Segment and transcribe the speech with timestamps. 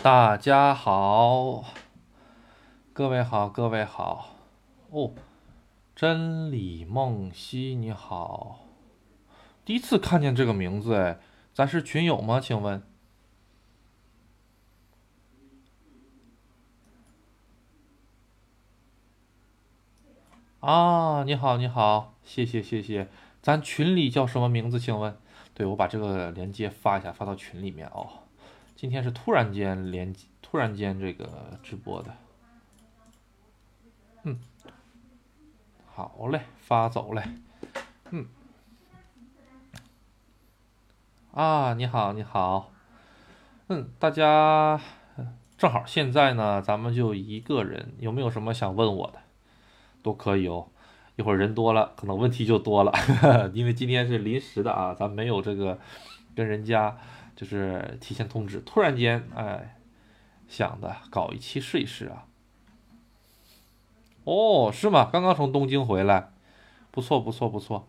[0.00, 1.64] 大家好，
[2.92, 4.36] 各位好，各位好。
[4.90, 5.12] 哦，
[5.96, 8.60] 真理梦溪，你好。
[9.64, 11.18] 第一次看见这个名字，哎，
[11.52, 12.38] 咱是群友吗？
[12.38, 12.80] 请问？
[20.60, 23.08] 啊，你好，你好，谢谢，谢谢。
[23.42, 24.78] 咱群里叫什么名字？
[24.78, 25.16] 请问？
[25.54, 28.27] 对，我把这个链接发一下，发到群里面哦。
[28.78, 32.14] 今天是突然间连，突然间这个直播的，
[34.22, 34.38] 嗯，
[35.92, 37.24] 好嘞，发走嘞，
[38.12, 38.26] 嗯，
[41.32, 42.70] 啊，你好，你好，
[43.66, 44.80] 嗯，大家
[45.56, 49.18] 正好现在呢，咱们就一个人，有没有什么想问我的，
[50.04, 50.68] 都可以哦。
[51.16, 52.92] 一会儿人多了，可能问题就多了，
[53.52, 55.80] 因为今天是临时的啊，咱没有这个
[56.36, 56.96] 跟人家。
[57.38, 59.78] 就是提前通知，突然间，哎，
[60.48, 62.26] 想的搞一期试一试啊。
[64.24, 65.08] 哦，是吗？
[65.12, 66.32] 刚刚从东京回来，
[66.90, 67.86] 不错不错不错。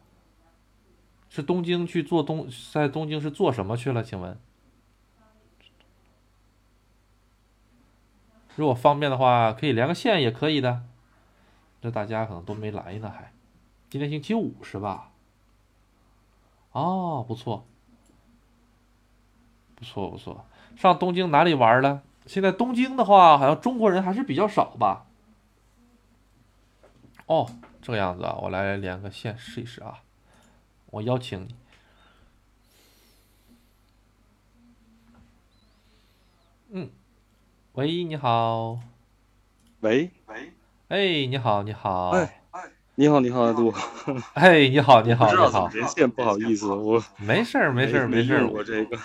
[1.32, 4.04] 是东京去做东，在东京是做什么去了？
[4.04, 4.40] 请问，
[8.56, 10.84] 如果方便的话，可以连个线也可以的。
[11.82, 13.34] 这大家可能都没来呢，还。
[13.90, 15.10] 今天星期五是吧？
[16.72, 17.66] 哦，不错。
[19.80, 22.02] 不错不错，上东京哪里玩了？
[22.26, 25.06] 现在东京的话，好像中国人还是比较少吧？
[27.26, 27.50] 哦，
[27.82, 30.00] 这个样子啊，我来连个线试一试啊。
[30.92, 31.56] 我邀请你。
[36.72, 36.90] 嗯，
[37.74, 38.80] 喂，你好。
[39.80, 40.52] 喂喂，
[40.90, 42.10] 哎，你好你好。
[42.10, 42.62] 哎哎，
[42.96, 43.74] 你好你好阿杜。
[44.34, 45.68] 哎，你好你好你好。
[45.70, 48.98] 连线不好意思，我没事儿没事儿没事儿，我这个。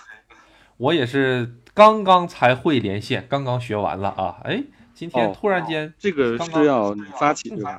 [0.76, 4.40] 我也是刚刚才会连线，刚刚学完了啊！
[4.44, 4.62] 哎，
[4.92, 7.78] 今天突然间，这个是要你发起对吧？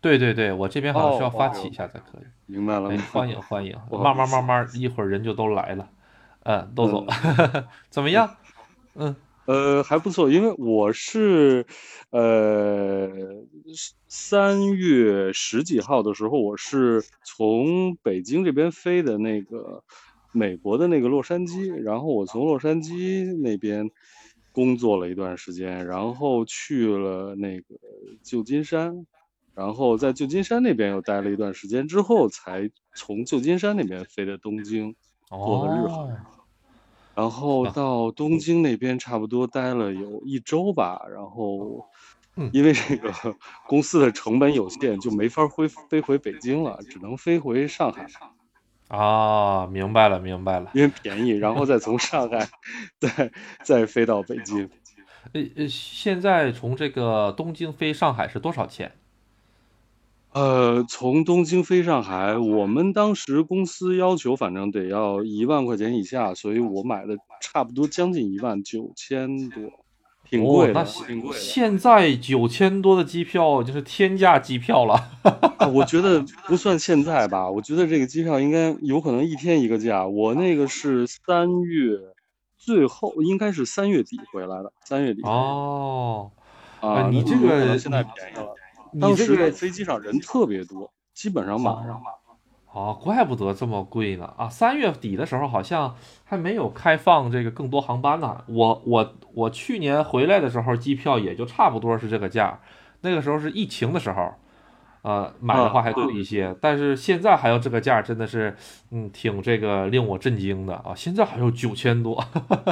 [0.00, 2.26] 对对对，我这边好像需要发起一下才可以。
[2.46, 5.88] 明白了，欢迎欢迎，慢慢慢慢，一会儿人就都来了。
[6.44, 7.06] 嗯，都走，
[7.90, 8.36] 怎么样？
[8.94, 9.14] 嗯
[9.46, 11.66] 呃还不错，因为我是
[12.10, 13.08] 呃
[14.08, 19.84] 三月十几号的时候，我是从北京这边飞的那个。
[20.32, 23.90] 美国的那个洛杉矶，然后我从洛杉矶那边
[24.52, 27.76] 工作了一段时间，然后去了那个
[28.22, 29.06] 旧金山，
[29.54, 34.94] 然后在旧金山那边又待了一段时间，之后才从旧金山那边飞的东京，
[35.28, 36.10] 坐的日航，
[37.14, 41.84] 然后到东京那边差不多待了有一周吧，然后
[42.52, 43.12] 因为这个
[43.66, 48.06] 公司的成本有限，就没法飞飞回北京了，只能飞回上海。
[48.88, 52.48] 啊，明白了，明白了，因为便宜，然后再从上海，
[52.98, 53.30] 再
[53.62, 54.68] 再飞到北京。
[55.32, 58.92] 呃呃，现在从这个东京飞上海是多少钱？
[60.32, 69.62] 呃，从东京飞上海，我们当时公司要求，反正得要一万块钱以下，所以我买的差不多将近一万九千多。
[70.30, 71.36] 挺贵的，挺贵的。
[71.36, 75.02] 现在九千多的机票就是天价机票了。
[75.72, 80.06] 我觉得不算现在吧，我觉得这个机票应该有可能一天一个价。
[80.06, 81.96] 我那个是三月
[82.56, 85.22] 最后，应该是三月底回来的，三月底。
[85.22, 86.30] 哦，
[86.80, 88.54] 啊，你这个现在便宜了。
[89.00, 92.00] 当时飞机上人特别多，基本上满上。
[92.78, 94.48] 哦，怪不得这么贵呢啊！
[94.48, 98.44] 三月底的时候好像还没有开放这个更多航班呢。
[98.46, 102.60] 我我我去年回来的时候，机票也就差不多是这个价，
[103.00, 104.32] 那个时候是疫情的时候。
[105.02, 108.54] 呃，买的话还贵一些，但是现在还要这个价，真的是，
[108.90, 110.92] 嗯，挺这个令我震惊的啊！
[110.94, 112.22] 现在还有九千多，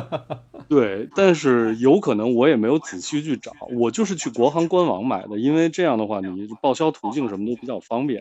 [0.68, 8.20] 对，但是有可能我也没有仔细去找，我就是去国航官网买的，因为这样的话你报销途径什么都比较方便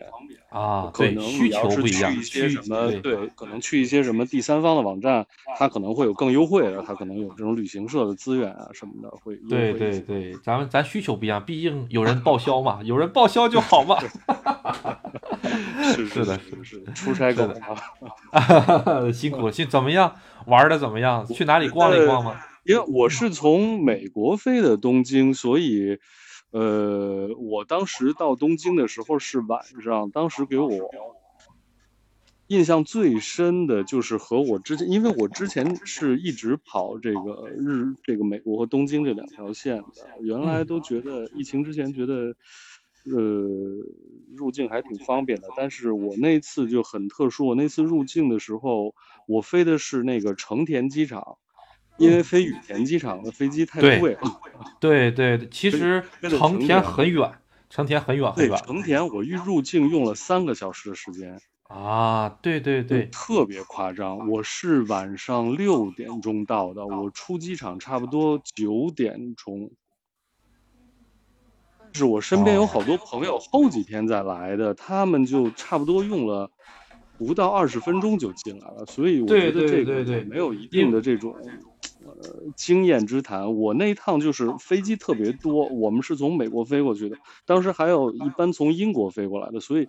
[0.56, 0.90] 啊。
[0.92, 5.26] 可能需求不一样，去一些什么，对，可能去一些什么第三方的网站，
[5.58, 9.36] 它可能会有更优惠的，它可能有这种旅行社的资源啊什么的会。
[9.48, 13.96] 对对对，咱们咱需求不一样，毕竟有人报销嘛，有人报销就好嘛。
[15.94, 17.54] 是是的，是是出差够了
[18.30, 20.14] 啊，辛苦了，辛怎么样？
[20.46, 21.24] 玩的怎么样？
[21.26, 22.40] 去哪里逛了一逛吗？
[22.64, 25.98] 因为我是从美国飞的东京，所以，
[26.50, 30.10] 呃，我当时到东京的时候是晚上。
[30.10, 30.90] 当时给我
[32.46, 42.34] 印象最深的就是和我之前，因为我之前是一直跑这个日这个美国和东京这两条线的，原来都觉得疫情之前觉得。
[43.08, 43.22] 呃，
[44.34, 47.46] 入境还挺方便的，但是我那次就很特殊。
[47.46, 48.96] 我那次入境的时候，
[49.28, 51.38] 我飞的是那个成田机场，
[51.98, 54.20] 因为飞羽田机场的飞机太贵了。
[54.78, 57.32] 对对，其实成田很远，
[57.70, 64.28] 成田很远很对，远成田我预入境用了三个小时的时间，啊，对对对，特别夸张。
[64.28, 69.70] 我是晚上六点钟到的，我出机场差不多九点钟。
[71.80, 76.50] 但是我身边有好多朋友后几天再来的，他们就差不多用了
[77.16, 81.34] 不到二十分钟就进来了，所以我对对觉得这个对对没有一定的这种
[82.06, 83.56] 呃经验之谈。
[83.56, 89.88] 我那一趟就是飞机特别多，我们是从美国飞过去的，当时还有一班从英国飞过来的，所以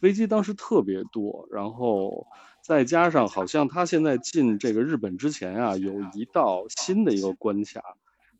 [0.00, 2.26] 飞机当时特别多，然后
[2.62, 7.82] 再加上好像他现在进这个日本之前啊，有一道新的一个关卡，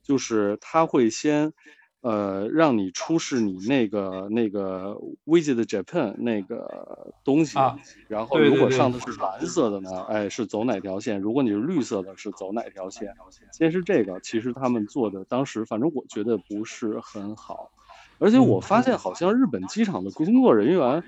[0.02, 1.52] 就是他会先。
[2.00, 11.20] 呃，让你出示你那个那个 Visit Japan 那个东西，啊然后如果上的是蓝色的呢，哎，是走哪条线？
[11.20, 13.16] 如果你是绿色的，是走哪条线？
[13.50, 17.72] 先是这个，其实他们做的当时反正我觉得不是很好，
[18.18, 21.04] 而且我发现好像日本机场的工作人员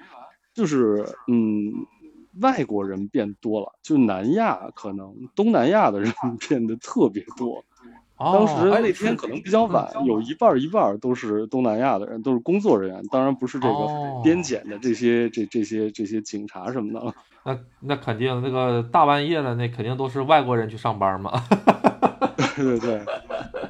[0.55, 1.87] 就是嗯。
[2.41, 6.13] 外国人变多了，就南亚可能东南亚的人
[6.49, 7.67] 变得特别多。
[8.21, 17.15] 当时那天可能比较晚，有一半儿一半儿都是东南亚的人，都是工作人员，当然不是这哦个边检的这些这这些这些警察什么的了。
[17.43, 21.33] 那那肯定，那个大半夜的，那肯定都是外国人去上班嘛。
[22.57, 23.01] 对对对，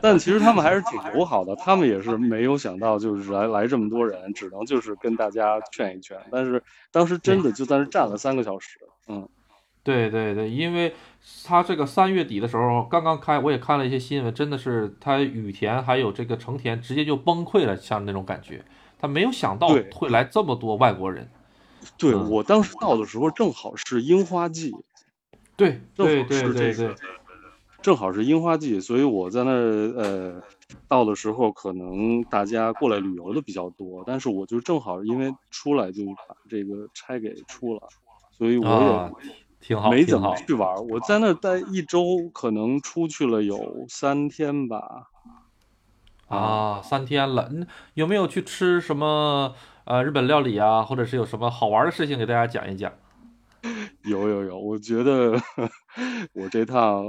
[0.03, 6.19] 但其实他们还是挺友好的，他们也是没有想到就是来来这么多人，只能就是跟大家劝一劝。
[6.33, 6.61] 但是
[6.91, 9.29] 当时真的就在那站了三个小时，嗯，
[9.85, 10.93] 对对对，因为
[11.45, 18.65] 他这个三月底的时候刚刚开，我也看了一些新闻，真的是他羽田还有这个成田直接就崩溃了，像那种感觉，
[18.99, 21.29] 他没有想到会来这么多外国人。
[21.99, 22.31] 对嗯。
[22.31, 24.75] 我当时到的时候正好是樱花季，
[25.57, 26.73] 对正对对好是对对。
[26.73, 26.97] 这个，
[27.83, 30.43] 正好是樱花季，所以我在那呃
[30.89, 37.89] 到的时候，可能大家过来旅游的比较多，但是我就正好因为出来就把这个差给出了，
[38.37, 39.11] 所以我啊。
[39.23, 39.31] 也，
[39.61, 40.35] 挺好没怎么。
[40.47, 40.75] 去玩。
[40.89, 45.09] 我在那待一周，可能出去了有三天吧。
[46.29, 49.55] 啊，三天了，嗯，有没有去吃什么
[49.85, 52.93] 呃日本料理啊，或者是有什么好玩的事情给大家讲一讲？
[54.05, 55.39] 有有有，我觉得
[56.33, 57.05] 我这趟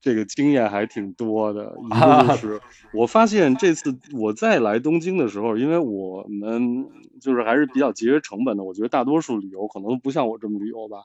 [0.00, 1.72] 这个经验还挺多的。
[1.84, 2.60] 一个就是
[2.94, 6.88] 我发现这次我再来东京的时候，因为我们
[7.24, 10.98] 就是还是比较节约成本的，我觉得大多数旅游可能不像我这么旅游吧。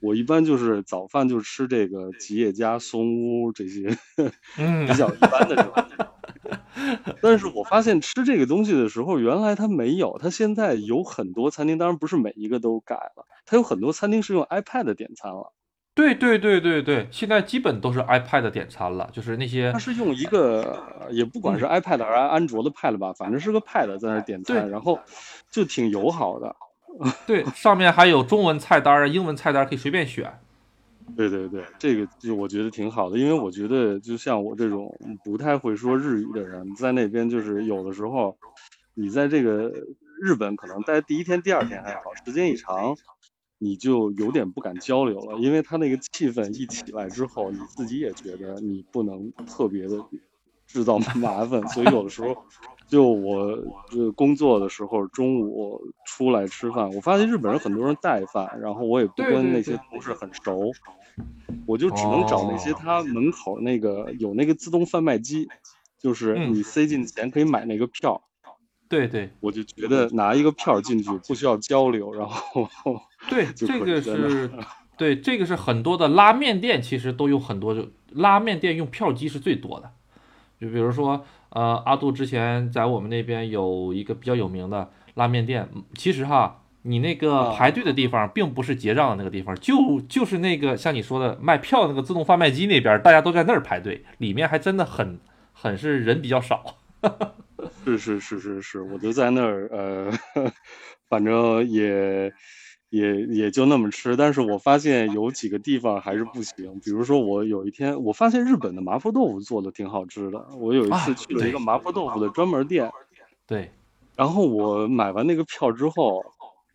[0.00, 3.96] 我一般就是早饭就吃这个吉野家、松屋这些
[4.56, 5.72] 嗯比较一般的这种。
[7.20, 15.52] 但是我发现吃这个东西的时候，原来它没有，它现在有很多餐厅，当然不是每一个都改了，它有很多餐厅是用 iPad 点餐了。
[15.94, 24.98] 对对对对对，现在基本都是 iPad 点餐了，就是那些它是用一个，呃也不管是 iPad 还是安卓的 Pad 吧，反正是个 Pad 在那点餐，然后
[25.50, 26.54] 就挺友好的。
[27.26, 30.32] 对上面还有中文菜单啊、英文菜单可以随便选。
[31.16, 34.92] 对对对，这个就我觉得挺好的，因为我觉得就像我这种
[35.22, 38.36] 不太会说日语的人，在那边就是有的时候，
[38.94, 39.70] 你在这个
[40.20, 42.96] 日本可能待第一天、第二天还好，时间一长，
[43.64, 50.04] 你就有点不敢交流了，因为他那个气氛一起来之后，你自己也觉得你不能特别的
[50.66, 52.36] 制造麻烦，所以有的时候。
[52.86, 53.36] 就我
[53.96, 60.70] 呃工作的时候，中午出来吃饭，我发现日本人很多人带饭，然后我也不跟那些对同事很熟，
[61.66, 65.48] 我就只能找那些哦他门口那个有那个自动贩卖机，
[65.98, 68.22] 就是嗯你塞进钱可以买那个票，
[68.86, 72.68] 对对我就觉得拿一个票进去不需要交流，然后
[73.30, 74.50] 对，这个是，
[74.96, 79.90] 对这个是很多的拉面店其实都有很多，就拉面店用票机是最多的。
[80.60, 95.18] 就比如说，呃，阿杜之前在我们那边有一个比较有名的拉面店，其实哈，你那个啊排队的地方并不是结账的那个地方，就就是那个像你说的卖票那个自动贩卖机那边，大家都在那儿排队，里面还真的很
[95.52, 96.76] 很是人比较少。
[97.84, 100.12] 是是是是是，我就在那儿呃，
[101.08, 102.32] 反正也
[102.94, 112.88] 也也就那么吃，但是我发现 有几个地方还是不行，比如说我有一天我发现日本的麻婆豆腐做的挺好吃的，我有一啊次去了一个麻婆豆腐的专门店，
[113.46, 113.70] 对，
[114.16, 116.22] 然后我买完那个票之后，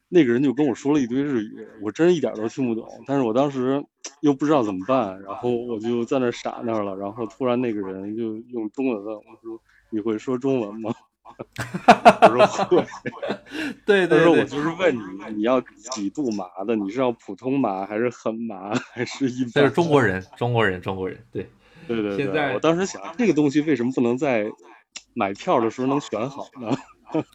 [0.09, 2.85] 那个人就跟我说了一堆日语，我真一点都听不懂。
[3.05, 3.81] 但是我当时
[4.21, 6.95] 又不知道怎么办，然后我就在那傻那儿了。
[6.97, 10.93] 然后突然那个人就用中文问我说：“你会说中文吗？”
[12.22, 12.86] 我 说会。
[13.86, 16.75] 对对对，他说我就是问你，你要几度麻的？
[16.75, 19.51] 你是要普通麻还是很麻 还是一般？
[19.53, 21.50] 这是中国人，中国人，中国人，对。
[21.88, 24.46] 对对对，现在我当时想，这个东西为什么不能在
[25.15, 26.77] 买票的时候能选好呢？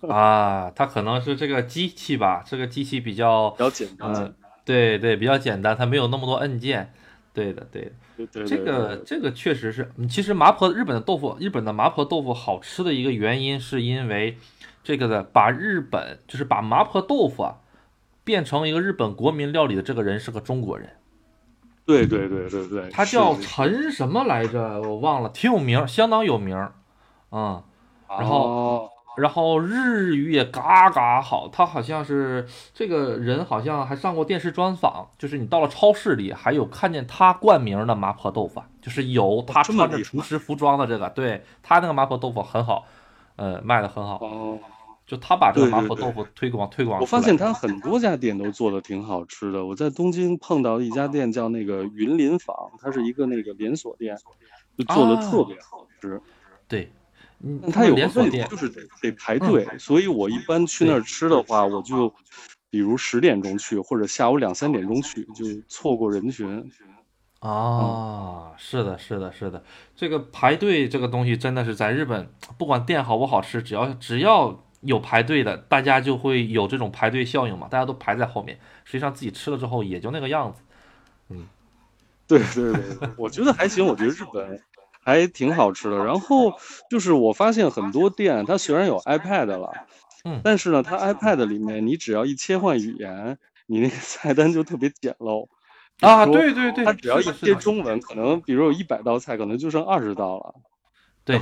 [0.08, 4.14] 啊，它可能是这个机器吧，这个机器比较比较简单。
[4.14, 4.34] 嗯，
[4.64, 6.92] 对对，比较简单，它没有那么多按键。
[7.32, 7.90] 对的，对的。
[8.16, 14.38] 对对对这个这个确实是，嗯其实麻婆日本的豆腐，日本的麻婆豆腐好吃的一个原因，是因为
[14.82, 17.56] 这个的把日本就是把麻婆豆腐啊
[18.22, 20.90] 变成一个日本国民料理的这个人是个中国人，
[21.84, 26.56] 对对对对对，他叫陈什么来着，我忘了，挺有名，相当有名，
[27.30, 27.62] 嗯，
[28.08, 42.86] 然后哦然后日语也嘎嘎好，他好像是这个人，好像还上过电视专访，就是你到了超市里，还有看见他冠名的麻婆豆腐，就是有他穿着厨师服装的这个，对他那个麻婆豆腐很好，
[43.36, 44.58] 呃，卖的很好，哦，
[45.06, 49.64] 就他把这个麻婆豆腐推广推广我发现他很多家店都做的挺好吃的。
[49.64, 54.16] 我在东京碰到一家店叫那个云林坊，它是一个那个连锁店，
[54.76, 56.20] 就做的特别好吃。
[56.66, 56.90] 对，
[57.72, 62.12] 它有个问题连锁店，就是得得排队，所以我一般去那儿吃的话，我就
[62.70, 66.70] 比如十点钟去，或者下午两三点钟去，就错过人群。
[67.40, 69.62] 啊，是的，是的，是的，
[69.94, 80.62] 这个排队这个东西真的是在日本，不管店好不好吃，只要只要有排队的，大家就会有这种排队效应嘛，大家都排在后面，实际上自己吃了之后也就那个样子。
[81.28, 81.46] 嗯
[82.26, 84.58] 对对，对我觉得还行，我觉得日本
[85.04, 85.98] 还挺好吃的。
[86.04, 86.52] 然后
[86.88, 89.70] 就是我发现很多店，它虽然有 iPad 了，
[90.24, 95.46] 嗯但是呢，它 iPad 里面你只要一切换语言，你那个菜单就特别简陋。
[96.00, 100.54] 啊，对对对，它只要一是的，是的，切中文，可能比如有一百道菜，可能就剩二十道了。
[101.24, 101.38] 对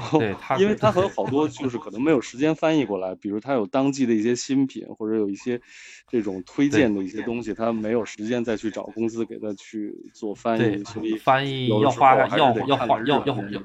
[0.59, 5.61] 因为它和好多就是可能没有时间翻译过来，比如他有当季的一些新品，或者有一些
[6.09, 13.63] 这种推荐的一些东西，他没有时间再去找公司给他去做翻译，所以翻译要花要要花要要要，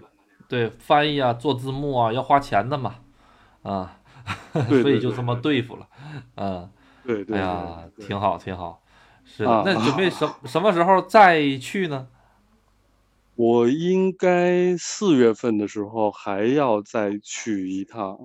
[0.48, 2.96] 对翻译啊，做字幕啊，要花钱的嘛，
[3.62, 4.00] 啊，
[4.68, 5.88] 所以就这么对付了，
[6.36, 6.70] 嗯。
[7.06, 8.84] 对对哎呀，挺好，挺好。
[9.24, 12.06] 是那准备什什么时候再去呢？
[13.38, 18.18] 我应该四月份的时候还要再去一趟，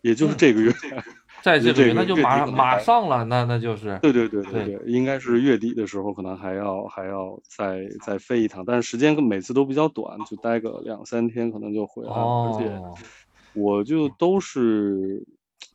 [0.00, 0.72] 也就是嗯这个月。
[1.42, 12.22] 在这个月，那就马月底可能马上了，那那就是对对对对对对，应该是月底的时候，可能还要还要再再飞一趟，但是时间跟每次都比较短，就待个两三天可能就回来了。
[12.22, 12.94] 而且哦，
[13.54, 15.26] 我就都是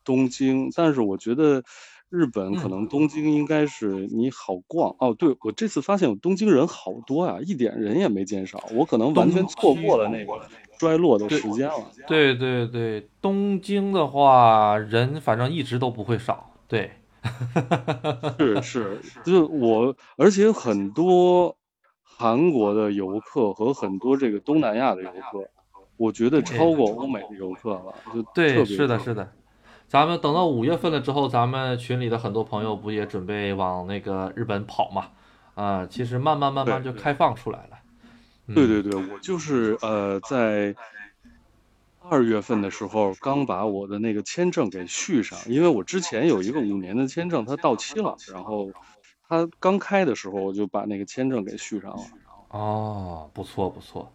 [0.05, 1.61] 东京，但是我觉得
[2.09, 5.13] 日本可嗯能东京应该是你好逛哦。
[5.13, 10.39] 对，我这次发现我东京人好多啊，一点人也没减少，我可能完全错过了那个
[10.79, 11.91] 衰落的时间了。
[12.07, 16.49] 对对对，东京的话，人反正一直都不会少。
[16.67, 16.91] 对，
[18.39, 21.57] 是是，就是我，而且很多
[22.01, 25.49] 韩国的游客和很多这个东南亚的游客，
[25.97, 29.29] 我觉得超过欧美的游客了，就对，是的，是的。
[29.87, 35.07] 咱们等到五月份了之后，咱们群里的很多朋友不也准备往那个日本跑嘛？
[35.55, 37.69] 啊，其实慢慢慢慢就开放出来了。
[38.47, 40.73] 嗯对对对，我就是呃，在
[41.99, 48.71] 二月份的时候刚把我的那个签证给续上，因为我之前有一个五年的签证，它到期了，然后
[49.27, 52.03] 它刚开的时候我就把那个签证给续上了。
[52.51, 54.09] 哦，不错不错，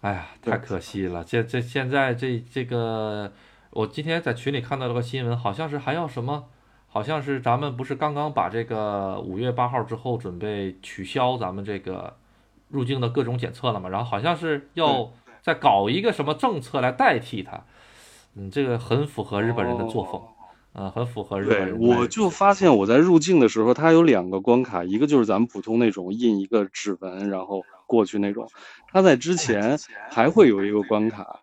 [0.00, 1.22] 哎呀，太可惜了。
[1.26, 3.30] 现这现在这这个，
[3.74, 6.44] 我今天在群里看到了个新闻，好像是还要什么，
[6.88, 12.14] 好像是咱们不是刚刚把这个五月八号之后准备取消咱们这个
[12.68, 13.88] 入境的各种检测了嘛？
[13.88, 15.10] 然后好像是要
[15.40, 17.64] 再搞一个什么政策来代替它。
[18.34, 20.20] 嗯，这个很符合日本人的作风，
[20.74, 21.88] 嗯，很符合日本，人对。
[21.88, 28.46] 我就发现我在入境的时候，它有两个关卡，一个就是咱们普通那种印一个指纹然后过去那种，
[28.90, 29.78] 它在之前
[30.10, 31.40] 还会有一个关卡，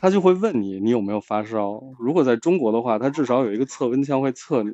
[0.00, 1.82] 它就会问你你有没有发烧。
[1.98, 4.72] 如果在中国的话，他至少有一个测温枪会测你，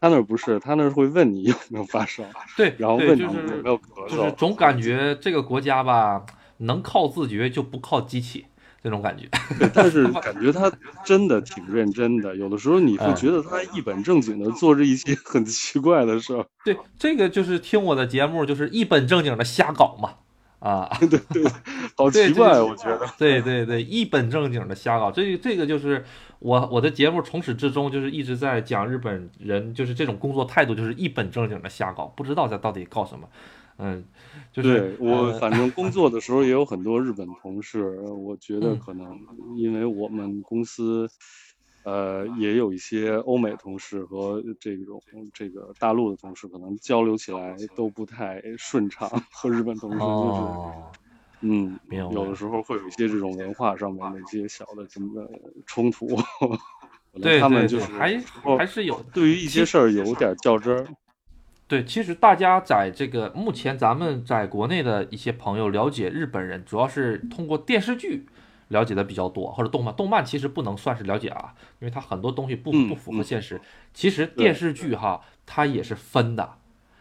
[0.00, 2.24] 他那儿不是，他那儿会问你有没有发烧，
[2.56, 4.34] 对，然后问你有没有咳嗽就是嗽。
[4.34, 6.24] 总感觉这个国家吧，
[6.58, 8.46] 能靠自觉就不靠机器，
[8.82, 9.28] 这种感觉。
[9.58, 10.72] 对，但是 感觉他
[11.04, 16.46] 真的挺认真的，有的时候你会嗯觉得他一本正经的做着一些 很奇怪的事儿。
[16.64, 20.14] 对，这个就是听我的节目，就是一本正经的瞎搞嘛，
[20.68, 21.44] 啊，对对
[21.94, 23.06] 好奇怪，我觉得。
[23.18, 25.12] 对对对，一本正经的瞎搞。
[25.12, 26.02] 这这个就是
[26.38, 33.28] 我我的节目从始至终就是一直在讲日本人就是这种工作态度，就是一本正经的瞎搞，不知道在到底搞什么。
[33.76, 34.04] 嗯，
[34.52, 39.18] 就是对我呃反正工作的时候也有很多日本同事，我觉得嗯可能
[39.56, 41.06] 因为我们公司，
[41.84, 50.90] 呃，也有一些欧美同事和这种这个大陆的同事，可能交流起来都不太顺畅， 和日本同事就是哦，
[51.42, 51.78] 嗯，
[52.10, 55.30] 有的时候会有一些这种文化上面的一些小的什么的
[55.66, 56.08] 冲突，
[57.20, 58.14] 对他们就是还
[58.44, 60.86] 哦还是有对于一些事儿有点较真儿。
[61.66, 68.26] 对，其实大家在这个目前咱们在国内的一些朋友了解日本人，主要是通过电视剧
[68.68, 69.94] 了解的比较多，或者动漫。
[69.94, 73.60] 动漫其实不能算是了解啊，因为它很多东西不嗯不符合嗯现实。
[73.92, 76.54] 其实电视剧哈，它也是分的，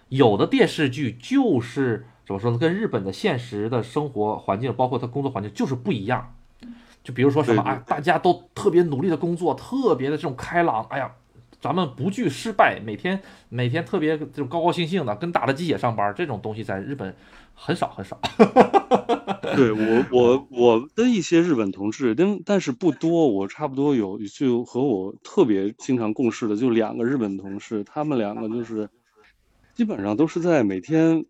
[0.10, 6.36] 有的电视剧就是怎么说呢，跟日本的现实的生活环境，包括他工作环境就是不一样。
[7.04, 11.12] 就比如说什么，对对哎，大家都特别努力的工作，特别的这种开朗，哎呀，
[11.64, 13.18] 咱们不惧失败，每天
[13.48, 17.16] 每天特别就高高兴兴的，跟打了鸡血上班，这种东西在日本
[17.56, 18.20] 很少很少。
[19.56, 28.90] 对我我我的一些日本同事，但但是不多，我差不多有就和我特别经常共事的就两个日本同事，他们两个就是
[29.74, 31.24] 基本上都是在每天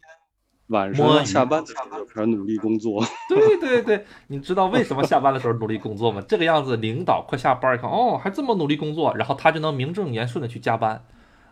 [0.67, 3.03] 晚上下班的时候就开始努力工作。
[3.29, 6.23] 对对对，你知道为什么下班的时候努力工作吗？
[6.27, 11.03] 这个样子，领导快下班一看，哦，还这么努力工作，然后他就能名正言顺的去加班，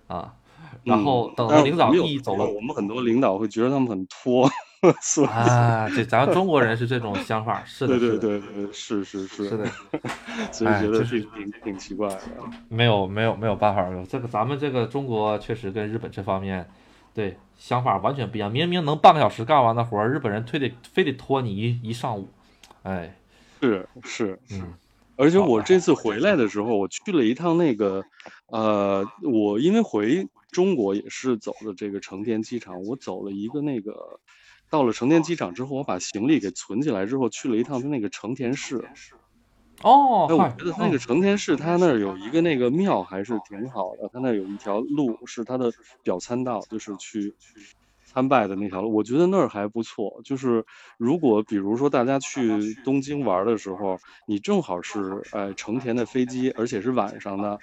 [0.07, 0.33] 啊，
[0.83, 4.49] 然后等到领导一走了，我们很多领导会觉得他们很拖，
[5.27, 8.41] 啊，这咱中国人是这种想法，是的，对
[8.71, 9.65] 是是是是是的，
[10.51, 12.19] 所以觉得哎就是挺挺挺奇怪的。
[12.69, 16.67] 没有没有没有办法，这个咱们这个中国确实跟日本这方面，
[17.13, 18.51] 对想法完全不一样。
[18.51, 22.27] 明明能半个小时干完的活儿，日本人非得非得拖你一一上午，
[22.83, 23.15] 哎，
[23.61, 24.73] 是是，嗯，
[25.15, 28.03] 而且我这次回来的时候，我去了一趟那个，
[28.47, 34.19] 呃，我因为回中国也是走的这个成田机场，我走了一个那个，
[34.69, 38.83] 到了成田机场之后，我把行李给存起来之后，去了一趟他那个成田市。
[39.83, 45.73] 哦，哎，我觉得他那个成田市，它那儿有一个那个庙还是挺好的，它那儿有一条路是它的
[46.03, 47.35] 表参道，就是去
[48.03, 50.21] 参拜的那条路，我觉得那儿还不错。
[50.23, 50.63] 就是
[50.99, 57.61] 如果比如说大家去东京玩的时候，你正好是呃成田的飞机，而且是晚上的。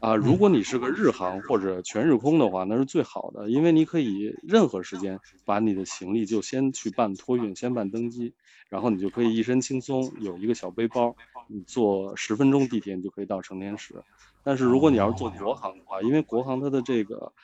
[0.00, 8.34] 啊，如果你是个日航或者全日空的话，那是最好的，因为你可以任何时间把你的行李就先去办托运，先办登机，
[8.72, 11.14] 然后你就可以一身轻松，有一个小背包，
[11.46, 14.02] 你坐十分钟地铁你就可以到成田市。
[14.42, 17.34] 但是如果你要是坐国航的话，因为国航它的这个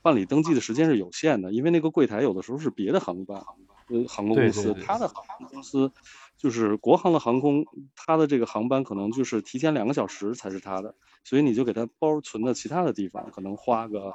[0.00, 3.42] 办理登记的时间是有限的，因为那个柜台有的时候是别的航班，
[3.88, 5.90] 呃，航空公司，它的航空公司
[6.38, 10.94] 就是国航的航空，它的这个航班可能就是提前两个小时才是它的，
[11.24, 14.12] 所以你就给它包存到其他的地方，可能花个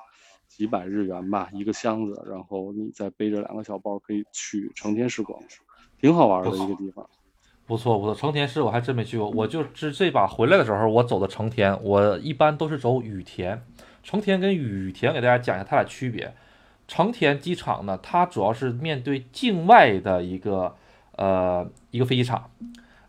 [0.47, 5.37] 几百日元吧一个箱子，然后你再背着两个小包可以去成田市逛，
[6.01, 7.05] 挺好玩的一个地方。
[7.67, 13.63] 不错不错，成田市我还真没去过，我就是这把回来的时候，我走的成田，我一般都是走羽田。
[14.03, 16.33] 成田跟羽田给大家讲一下它俩区别。
[16.87, 20.75] 成田机场呢，它主要是面对境外的一个
[21.15, 22.49] 呃一个飞机场，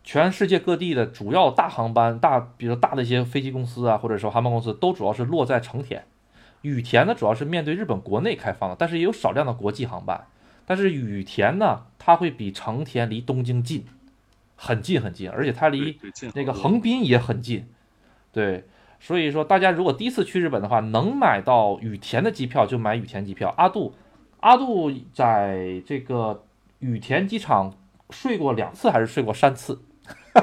[0.05, 6.05] 全世界各地的主要大航班、大比如大的一些飞机公司啊，或者说航班公司，都主要是落在成田。
[6.61, 10.27] 羽田呢，主要是面对日本国内开放的，但是也有少量的国际航班。
[10.65, 13.85] 但是羽田呢，它会比成田离东京近，
[14.57, 15.97] 很近很近，而且它离
[16.35, 17.65] 那个横滨也很近，
[18.33, 18.65] 对，
[18.99, 23.55] 所以说大家如果第一次去日本的话，能买到羽田的机票就买羽田机票。
[23.57, 23.95] 阿杜，
[24.41, 26.43] 阿杜在这个
[26.81, 27.73] 羽田机场
[28.11, 29.81] 睡过两次还是睡过三次？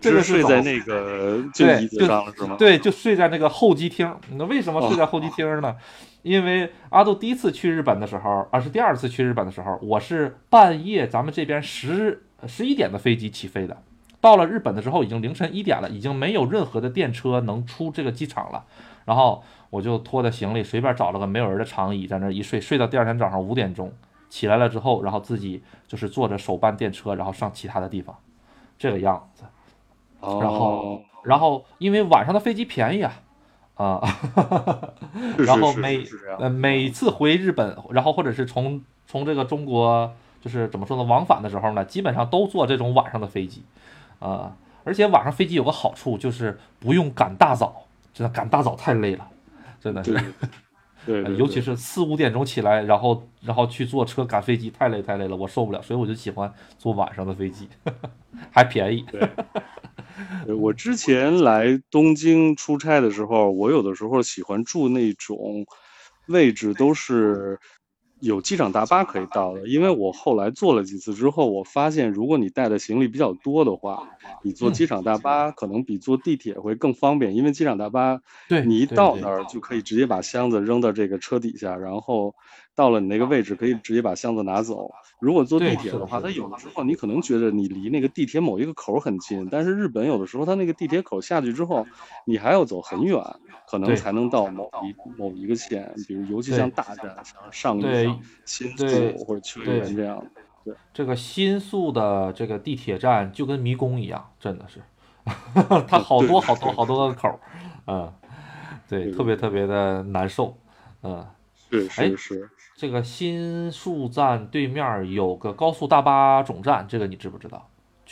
[0.00, 2.56] 这个是是睡在那个就，椅子上了是吗？
[2.58, 4.12] 对，就睡在那个候机厅。
[4.32, 5.76] 那为什么睡在候机厅呢？
[6.24, 13.76] 因为阿杜第一次去日本的时候，啊是第二次去日本的时候，我是半夜咱们这边十十一点的飞机起飞的，
[14.22, 18.64] 到了日本的时候已经凌晨一点了，已经没有任何的电车能出这个机场了。
[19.04, 23.92] 然后我就拖着行李，随便找了个没有人的长椅，在那一睡，睡到第二天早上五点钟
[24.30, 28.16] 起来了之后，然后自己就是坐着手办电车，然后上其他的地方，
[28.78, 29.44] 这个样子。
[30.22, 33.12] 然后然后因为晚上的飞机便宜啊，
[33.74, 34.00] 啊、
[35.38, 36.04] 然后每
[36.38, 43.64] 呃每次回日本，然后或者是从从这个中国就是怎么说呢，往返的时候呢，基本上都坐这种晚上的飞机，
[44.20, 49.26] 啊、而且晚上飞机有个好处就是不用赶大早，真的赶大早太累了，
[49.80, 50.18] 真的是
[51.04, 57.68] 对， 尤其是四五点钟起来，然后然后去坐车赶飞机，太累太累了，我受不了，所以我就喜欢坐晚上的飞机，
[58.52, 59.04] 还便宜。
[60.44, 65.64] 对我之前来东京出差的时候，我有的时候喜欢住那种
[66.26, 67.58] 位置都是
[68.20, 74.02] 有机场大巴可以到的，因为我后来坐了几次之后，我发现如果你带的行李比较多的话，
[74.42, 79.16] 你坐机场大巴可能比坐地铁会更方便，因为机场大巴，对你一到。
[79.16, 82.34] 那儿就可以直接把箱子扔到这个车底下，然后
[82.74, 84.90] 到了你那个位置可以直接把箱子拿走。
[85.18, 91.88] 如果坐地铁的话，它有的时候你可能觉得你离那个地铁某一个口儿很近，但是日本有的时候它那个地铁口下去之后，
[92.24, 93.20] 你还要走很远，
[93.64, 100.78] 可能才能到某一某一个线，比如尤其像大站，像上对野、新对宿或者秋对园这样的。
[100.92, 104.80] 这个新宿的这个地铁站就跟迷宫一样，真的是，
[105.88, 107.40] 它好多好多好多个口儿，
[107.86, 108.12] 嗯，
[108.88, 110.56] 对，特别特别的难受，
[111.02, 111.26] 嗯。
[111.70, 117.68] 是哎是是，这个新宿站对面有个高速大巴总站，这个你知不知道？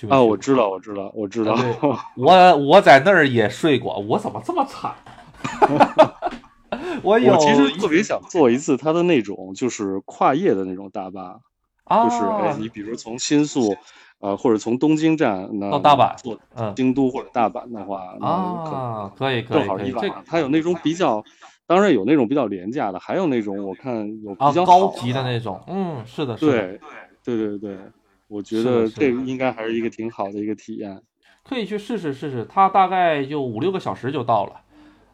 [0.09, 1.55] 啊，我知道，我知道，我知道。
[1.57, 1.75] 对
[2.17, 4.95] 我我在那儿也睡过，我怎么这么惨？
[7.03, 11.41] 我有我其实特别想坐一次它的那种就是跨夜的那种大巴，
[11.85, 13.77] 啊，就是哎，你比如从新宿，
[14.21, 20.25] 呃，或者从东京站那到大阪京都或者大阪的话，啊，可以可正以可以，这好一晚。
[20.25, 21.23] 它有那种比较，
[21.67, 27.79] 当然有那种比较廉价的，还有那种我看有啊比较高级的那种，嗯，是的，是的，对对对对，
[28.29, 31.01] 我觉得这应该还是一个挺好的一个体验。
[31.45, 34.61] 可以去试试试试，它大概就五六个小时就到了，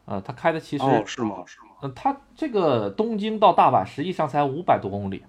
[0.05, 1.43] 呃，它开的其实，哦，是吗？
[1.81, 5.23] 嗯，它这个东京到大阪实际上才五百多公里，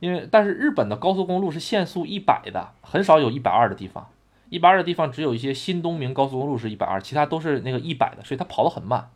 [0.00, 4.08] 因为但是日本的高速公路是限速一百的，很少有一百二的地方，
[4.50, 9.08] 一百二的地方只有一些新东名高速公路是一百二，其他都是那个一百的，所以它跑得很慢。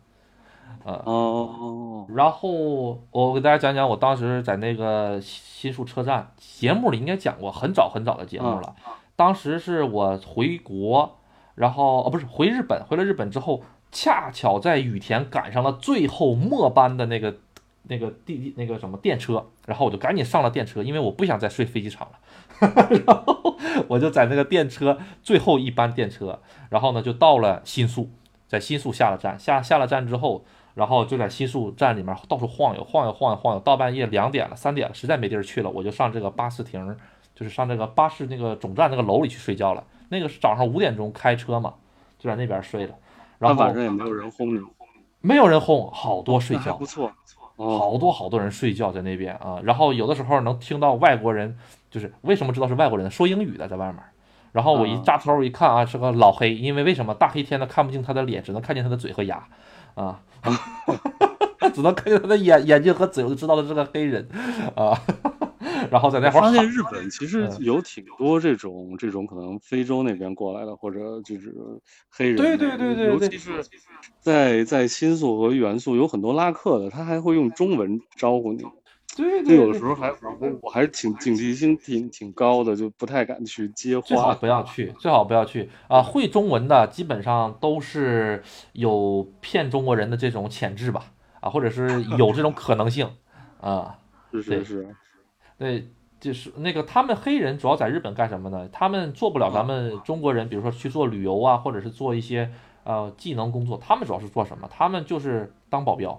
[0.83, 8.73] 呃，哦，然后我给大家讲讲我当时在那个新宿车站节目里应该讲过，很早很早的节目了。
[9.17, 11.17] 当时是我回国，
[11.55, 17.35] 然后哦不是回日本，回了日本之后，恰巧在羽田赶上了最后末班的那个
[17.83, 22.19] 那个地那个什么电车，然后我就赶紧上了电车，因为我不想再睡飞机场了。
[23.05, 23.57] 然后
[23.89, 28.09] 我就在那个电车最后一班电车，然后呢就到了新宿，
[28.47, 30.45] 在新宿下了站，下下了站之后。
[30.77, 36.95] 然后就在新宿站里面到处晃悠，晃悠，晃悠，晃悠，到半夜两点了、三点了，实在没地儿去了，我就上这个巴士亭，
[37.33, 39.83] 就是上这个巴士那个总站那个楼里去睡觉了。
[40.09, 41.73] 那个是早上五点钟开车嘛，
[42.19, 42.93] 就在那边睡了。
[43.39, 44.61] 然后那晚上也没有人轰你，
[45.19, 47.51] 没有人轰，好多睡觉不错不，错。
[47.55, 49.59] 哦，好多好多人睡觉在那边啊。
[49.63, 51.57] 然后有的时候能听到外国人，
[51.89, 53.09] 就是为什么知道是外国人？
[53.09, 53.95] 说英语的在外面。
[54.51, 59.43] 然后我一啊扎头一看啊，是个老黑，因为为什么大黑天的看不清他的脸，只能看见他的嘴和牙，
[59.95, 60.21] 啊，
[61.73, 64.27] 只能看见他的眼眼睛和嘴，我就知道他是个黑人，
[64.75, 64.99] 啊，
[65.91, 71.53] 然后在那会儿发现日本其实嗯有挺多这种这种可能非洲那边过来的，或者就是
[72.09, 73.63] 黑人，对对对对对尤其是
[74.21, 78.63] 在在新宿和元素有很多拉客的，他还会用中文招呼你。
[79.17, 84.35] 就对对对有的时候还我我还挺警惕性挺挺高的，就不太敢去接最好话。
[84.35, 86.03] 不要去，最好不要去啊！
[86.03, 91.05] 会中文的基本上都是有骗中国人的这种潜质吧，
[91.39, 93.09] 啊，或者是 有这种可能性
[93.59, 93.97] 啊。
[94.31, 94.95] 是是是，
[95.57, 95.87] 对，
[96.19, 98.69] 就是那个他们黑人主要在日本干什么呢？
[98.71, 102.51] 他们做不了咱们中国人，比如说去做旅游啊，或者是做一些
[102.83, 104.69] 呃技能工作，他们主要是做什么？
[104.69, 106.11] 他们就是当保镖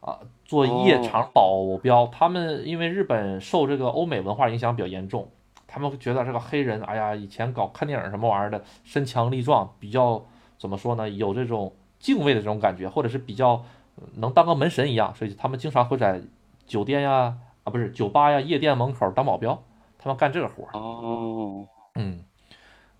[0.00, 2.08] 啊，做夜场保镖。
[2.08, 5.28] 他们因为日本受这个欧美文化影响比较严重，
[5.68, 10.20] 他们会觉得这个黑人，哎呀，以前搞看电影什么玩意儿的，身强力壮，比较
[10.58, 11.08] 怎么说呢？
[11.08, 13.62] 有这种敬畏的这种感觉，或者是比较
[13.94, 16.20] 呃能当个门神一样，所以他们经常会在
[16.66, 17.36] 酒店呀。
[17.64, 19.62] 啊，不是酒吧呀、夜店门口当保镖，
[19.98, 20.70] 他们干这个活儿。
[20.72, 22.24] 哦，嗯，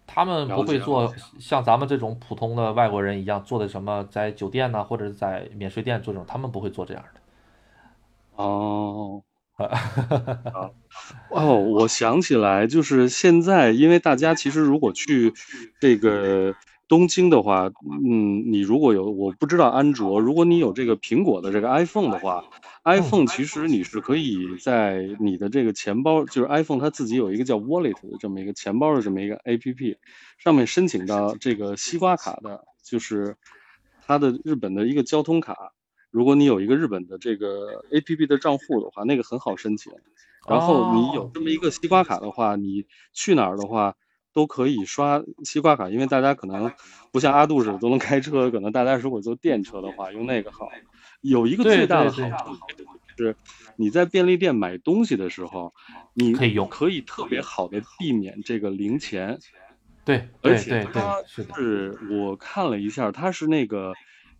[0.07, 7.18] 他们不会做像咱们这种普通的外国人一样做的什么在酒店呢，或者是在免税店做这种，他们不会做这样的。
[8.39, 9.25] 哦，
[9.59, 10.71] 啊
[11.31, 15.35] 哦，我想起来，就是现在，因为大家其实如果去
[15.81, 16.55] 这个
[16.87, 17.69] 东京的话，
[18.09, 22.45] 嗯，你如果有我不知道安卓，如果你有这个苹果的这个 iPhone 的话
[22.85, 29.97] ，iPhone 其实你是可以在你的这个钱包，就是 iPhone 它自己有一个叫 Wallet 的这么一个钱包的这么一个 APP，
[30.39, 33.35] 上面申请到这个西瓜卡的，就是
[34.07, 35.73] 它的日本的一个交通卡。
[36.11, 39.93] 如果你有一个日本的这个 A P P 的账户的话，那个很好申请。
[40.49, 43.95] 然后你有这么一个西瓜卡的话，你去哪儿的话
[44.33, 46.73] 都可以刷西瓜卡，因为大家可能
[47.13, 50.71] 不像阿杜似的都能开车，可能大家如果坐电车的话，用那个好。
[51.21, 52.57] 有一个最大的好处
[53.17, 53.35] 就是
[53.77, 55.75] 你在便利店买东西的时候，
[56.15, 59.39] 你可以用可以特别好的避免这个零钱。
[60.05, 63.93] 对而且它，是我看了一下，它是那个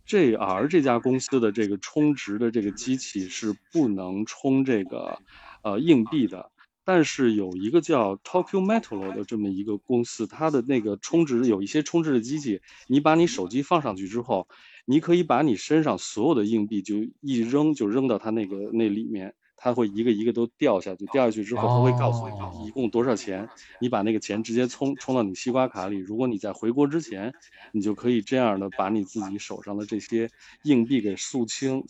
[0.09, 5.19] JR 这家公司的这个充值的这个机器是不能充这个
[5.63, 6.49] 呃硬币的。
[6.83, 14.47] 但是有一个叫 Tokyo Metal 的这么一个公司，它的那个充值有一些充值的机器，你把你手机放上去之后，
[14.87, 23.47] 你可以把你身上所有的硬币就一扔，就扔到它那个那里面，它会一个一个都掉下去，掉下去之后，他会告诉你一共多少钱，
[23.81, 25.97] 你把那个钱直接充充到你西瓜卡里。
[25.97, 27.33] 如果你在回国之前，
[27.73, 30.29] 你就可以这样的把你自己手上的这些
[30.63, 31.83] 硬币给肃清。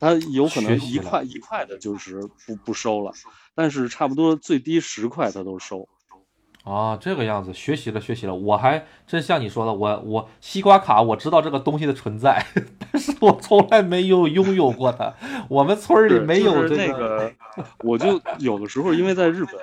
[0.00, 3.12] 它有可能一块一块的，就是不不收了，
[3.54, 5.88] 但是差不多最低十块它都收。
[6.64, 8.34] 啊，这个样子，学习了学习了。
[8.34, 12.44] 我还真像你说的，我我西瓜卡我知道这个东西的存在，
[12.80, 15.14] 但是我从来没有拥有过它。
[15.48, 17.32] 我们村里没有这个。
[17.84, 19.54] 我就有的时候因为在日本，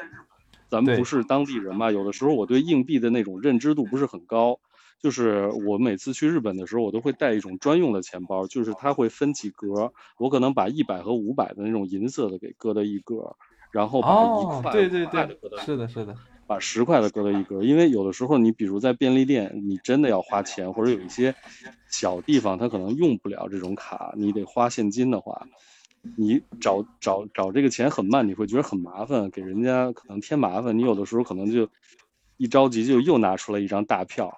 [0.69, 4.59] 咱们不是当地人嘛，有的时候我对硬币的那种认知度不是很高。
[5.01, 13.35] 就是我每次去日本的时候，我都会带一种专用的钱包，就是它会分几格，我可能把一百和五百的那种银色的给搁到一格，
[13.71, 15.27] 然后把一块、对对对，
[15.65, 16.15] 是的，是的，
[16.51, 21.33] 把十块的搁到一格，因为有的时候你比如在便利店，你真的要花钱，或者有一些
[21.89, 25.47] 小地方它可能用不了这种卡，你得花现金的话，
[26.17, 31.69] 你找找找这个钱很慢，你会觉得很麻烦，给人家可能添麻烦，你有的时候可能就
[32.35, 34.29] 一着急就又拿出来一张大票。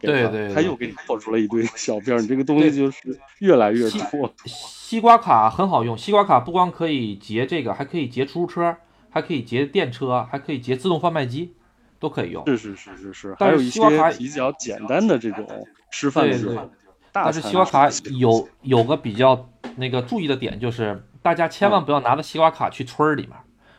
[0.00, 4.30] 对对，他又给你破出了一堆小票，你这个东西就是越来越多。
[4.44, 8.76] 西瓜卡很好用，西瓜卡不光可以结这个，还可以结出租车，
[9.14, 11.54] 还可以结电车，还可以结自动贩卖机，
[12.00, 12.44] 都可以用。
[12.46, 15.46] 是是是是是，但是西瓜卡比较简单的这种
[15.92, 16.68] 吃饭的这种。
[17.12, 23.32] 但是西瓜卡有有个比较那个注意的点，就是大家千万不要拿着西瓜卡去村里面，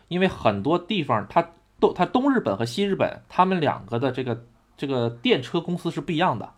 [0.07, 1.45] 因为很多地方它
[1.79, 4.45] 东它东日本和西日本他们两个的这个。
[4.77, 6.49] 这个电车公司是不一样的，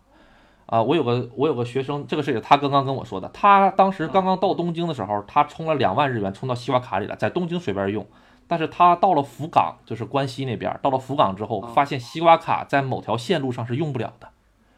[0.66, 8.04] 啊，我有个我有个学生，这个是他刚刚跟我说的，他当时刚刚到东京的时候，他充了两万日元充到西瓜卡里了，在东京随便用，
[8.48, 14.30] 但是他到了福冈，就是关西那边，到了福冈之后，发现西瓜卡在某条线路上是用不了的，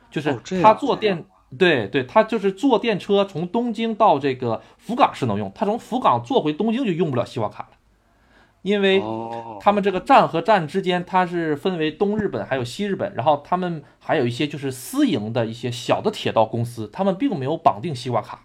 [0.10, 1.26] 就是他坐电，
[1.58, 7.70] 对对，他就是坐电车从东京到这个福冈是能用，他从福冈坐回东京就用不了西瓜卡了。
[8.62, 9.02] 因为
[9.62, 18.44] 他们这个站和站之间，它是分为东日本还有西日本，然后他们还有一些就是私营的一些小的铁道公司，他们并没有绑定西瓜卡。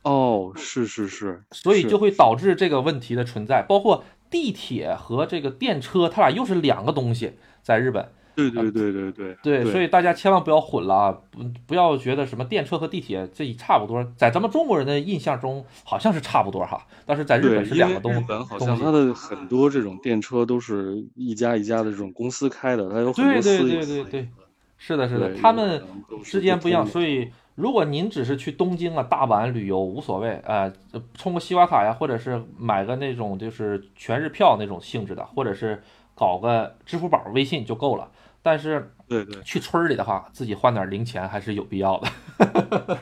[0.00, 3.62] 哦，是是是，所以就会导致这个问题的存在。
[3.68, 8.08] 包括地铁和这个电车，它俩又是两个东西，在日本。
[8.38, 11.18] 对对对对对对，所以大家千万不要混了啊！
[11.32, 18.20] 不不要觉得什么电车和地铁这差不多，在咱们中国人的印象中好像是差不多哈，但是在日本是两个东西。
[18.20, 24.28] 日本好像它的很多这种电车都是一家一家的这种公司开的，它有很多私对对对对对，
[24.76, 25.82] 是的，是的，他们
[26.22, 26.86] 之间不一样。
[26.86, 30.72] 所以如果您只是去东京啊、大阪旅游无所谓呃，
[31.14, 35.82] 充个西瓜卡呀，或者是买个那种就是全日票那种性质的，或者是
[36.14, 38.08] 搞个支付宝、微信就够了。
[38.42, 42.98] 但是，对对，去村里的话，自己换点零钱还是有必要的。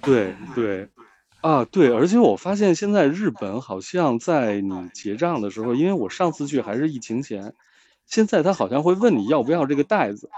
[0.00, 0.88] 对对，
[1.42, 7.52] 啊对，而且我发现现在日本好像在你结账的时候，因为我上次去还是疫情前，
[8.06, 10.30] 现在他好像会问你要不要这个袋子。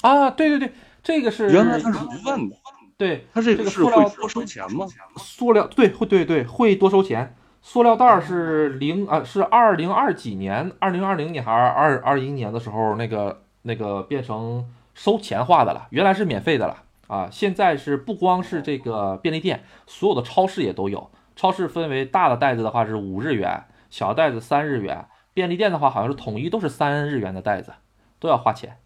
[0.00, 0.72] 啊，对对对，
[1.04, 2.56] 这个是原来他是不问的，
[2.96, 4.86] 对他这个是会多收钱吗？
[5.16, 7.36] 塑料对会对对会多收钱。
[7.60, 15.86] 塑料袋是零啊，是二零二几年，二零二零年还是二二一年的时候，那个那个变成收钱化的了。
[15.90, 21.10] 原来是免费的了啊，现在是不光是这个便利店，所有的超市也都有。
[21.36, 25.06] 超市分为大的袋子的话是五日元，小袋子三日元。
[25.32, 27.72] 便利店的话好像是统一都是三日元的袋子，
[28.20, 28.76] 都要花钱。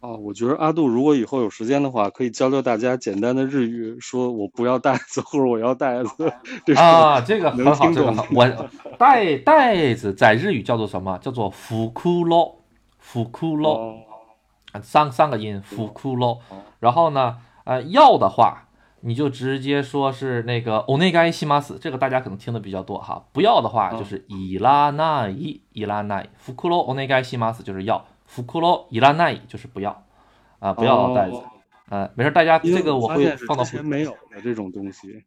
[0.00, 6.32] 哦，我觉得阿杜如果以后有时间的话，可以教教大家简单的日语，说我不要袋子，或者我要袋子。
[6.76, 8.24] 啊，这个 很好，这个好。
[8.32, 8.46] 我
[8.98, 11.18] 袋袋子在日语叫做什么？
[11.18, 12.60] 叫做福库罗，
[12.98, 13.96] 福库罗，
[14.82, 16.40] 三三个音，福库罗。
[16.78, 18.68] 然后呢，呃，要的话，
[19.00, 23.24] 你就直接说是那个お願いします，这个大家可能听的比较多哈。
[23.32, 26.28] 不要的话就是いらない、いらない。
[26.36, 28.04] 福库罗お願いします就是要。
[28.31, 30.05] 福库罗伊拉奈就是不要，
[30.59, 31.35] 啊，不要袋子，
[31.89, 35.25] 呃，没事，大家这个我会放到前没有的这种东西。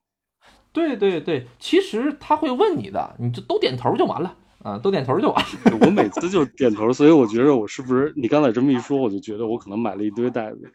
[0.72, 5.78] 对对对，其实他会问你的，你就都点头就完了，啊，都点头就完了。
[5.82, 10.72] 我每次就点头，所以我觉得我是不是你刚才这么一说，我就觉得我可能买了一堆袋子，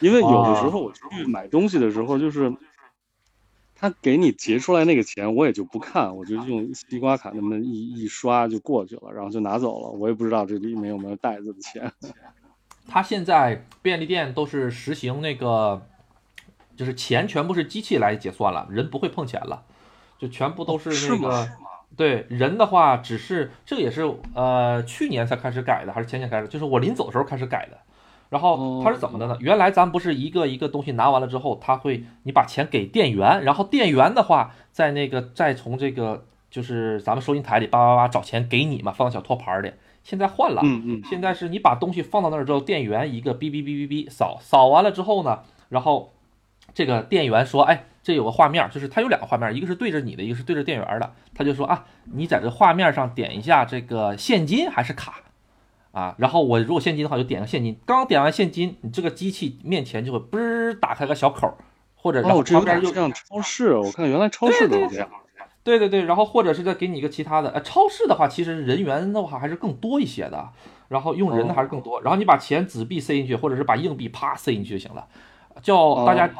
[0.00, 2.54] 因为有的时候我去买东西的时候就是。
[3.80, 9.88] 他给你结出来那个钱，我也就不看，我就用西瓜卡那么一一刷就过去了，然后就拿走了。
[9.88, 11.90] 我也不知道这里面有没有袋子的钱。
[12.86, 15.80] 他现在便利店都是实行那个
[16.76, 19.62] 就是钱全部是机器来结算了，人不会碰钱了，
[20.18, 21.48] 就全部都是那个。
[21.96, 24.02] 对人的话，只是这个也是
[24.34, 26.46] 呃去年才开始改的，还是前年开始？
[26.46, 27.76] 就是我临走的时候开始改的。
[28.30, 29.36] 然后它是怎么的呢？
[29.40, 39.72] 原来咱不是一个一个东西拿完了之后，他会你把钱给店员，然后店员的话在那个再从这个就是咱们收银台里叭叭叭找钱给你嘛，放到小托盘里。
[40.02, 46.14] 现在换了，嗯嗯，现在是你把东西放到那儿之后，店员一个哔哔哔哔哔扫扫完了之后呢，然后
[46.72, 51.12] 这个店员说，哎，这有个画面，就是它有两个画面，一个是对着你的，一个是对着店员的。
[51.34, 55.16] 他就说啊，你在这画面上点一下这个现金还是卡。
[55.92, 57.76] 啊，然后我如果现金的话，就点个现金。
[57.84, 61.52] 刚点完现金，你这个机器面前就会嘣打开个小口，
[61.96, 65.08] 或者然后旁边就像超市，我看原来超市都这样。
[65.62, 67.50] 对对对，然后或者是再给你一个其他的。
[67.50, 70.48] 呃，超市的话，其实人员的话还是更多一些的，
[70.88, 72.00] 然后用人的还是更多。
[72.00, 75.06] 然后你把钱纸币塞进去，或者是把硬币啪塞进去就行了。
[75.60, 76.30] 教大家，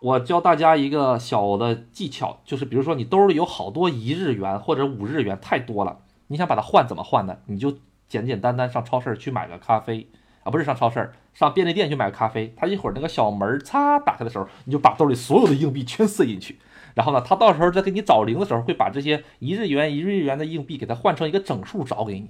[0.00, 7.36] 我教大家一个小的技巧，就是比如说你兜里有好多一日元或者五日元，太多了，你想把它换怎么换呢？
[7.46, 7.76] 你就。
[8.12, 10.06] 简简单单上超市去买个咖啡
[10.42, 12.52] 啊，不是上超市，上便利店去买个咖啡。
[12.54, 16.58] 他一会儿那个小门擦打开的时候，你就把兜里所有的硬币全塞进去。
[16.92, 22.28] 然后呢，他到时候再给你找零的时候，会把这些一日元、一日元的硬币给它换成一个整数找给你。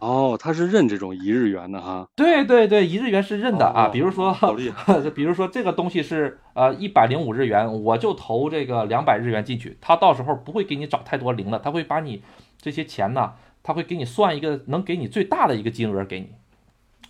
[0.00, 2.08] 哦，他是认这种一日元的哈。
[2.16, 3.88] 对对对，一日元是认的啊。
[3.92, 4.36] 比如说，
[5.14, 9.78] 比如说这个东西是呃一百零五日元，我就投这个两百日元进去。
[9.80, 12.22] 他到时候不会给你找太多零的，他会把你
[12.60, 13.34] 这些钱呢。
[13.66, 16.28] 他会给你算一个能给你最大的一个金额给你，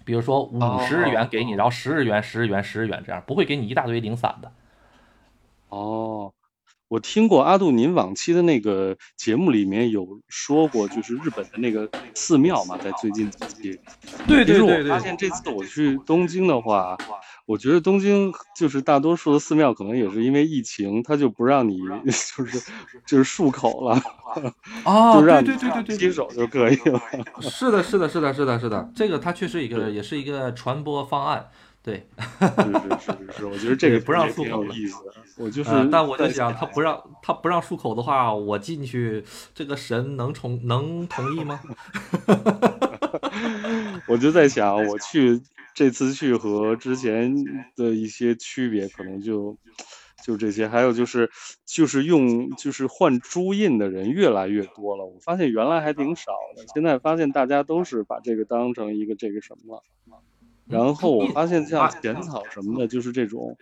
[0.07, 4.51] 比如说五十日元给你，然后十日元、十日元、十日元这样，不会给你一大堆零散的。
[5.69, 6.33] 哦，
[6.89, 13.81] 我听过阿杜您往期的那个节目里面有说过，就是日本的那个寺庙嘛，在最近几期。
[14.27, 14.85] 对对对对。
[14.85, 16.97] 我发现这次我去东京的话。
[17.47, 21.79] 我觉得东京就是大多数的寺庙，可能也是因为疫情，他就不让你
[22.37, 22.73] 就是
[23.07, 24.03] 就是漱口了
[24.85, 27.01] 啊，就让对对对对洗手就可以了。
[27.41, 31.49] 是的，是的，是的，是的，是的，这个它确实一个也是一个传播方案。
[31.85, 32.09] 对，
[32.41, 34.97] 是是是是，我觉得这个不让漱口有意思。
[35.39, 39.23] 我就是，但我在想，他不让他不让漱口的话，我进去
[39.55, 41.61] 这个神能从能同意吗？
[44.09, 45.41] 我就在想，我去。
[45.77, 47.35] 这次去和之前
[47.77, 49.59] 的一些区别，可能就
[50.25, 50.67] 就这些。
[50.67, 51.31] 还有就是，
[51.67, 55.05] 就是用就是换朱印的人越来越多了。
[55.05, 59.83] 我发现原来还挺少的，现在发现大家都是把这个当成一个这个什么了。
[60.67, 63.59] 然后我发现像浅草什么的，就是这种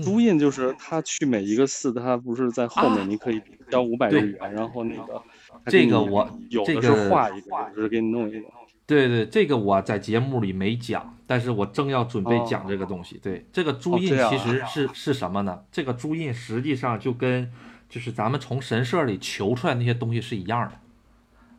[0.00, 5.20] 朱印，就是他去每一个寺，他不是在后面，你可以交五百日元，然后那个
[5.68, 8.46] 这个我有的是画一个，就是给你弄一个。
[8.86, 13.18] 对对，这个我在节目里没讲，但是我正要准备讲这个东西。
[13.22, 15.62] 对，这个朱印其实是是什么呢？
[15.70, 17.52] 这个朱印实际上就跟
[17.86, 20.70] 就是咱们从神社里求出来那些东西是一样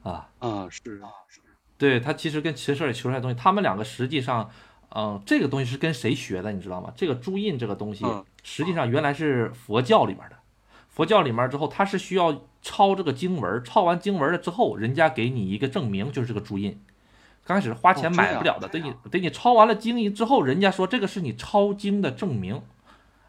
[0.03, 1.09] 的，啊啊是啊，
[1.77, 4.49] 对，它其实跟神社里求出来的东西，他们两个实际上，
[4.95, 6.91] 嗯，这个东西是跟谁学的，你知道吗？
[6.95, 8.03] 这个朱印这个东西
[8.41, 10.35] 实际上原来是佛教里面的，
[10.99, 16.77] 佛教里面之后它是需要抄这个经文，抄完经文了之后，人家给你一个证明，就是这个朱印。
[17.45, 22.61] 刚开始花钱买不了的，等你等你抄完了经之后，人家说这个是你抄经的证明，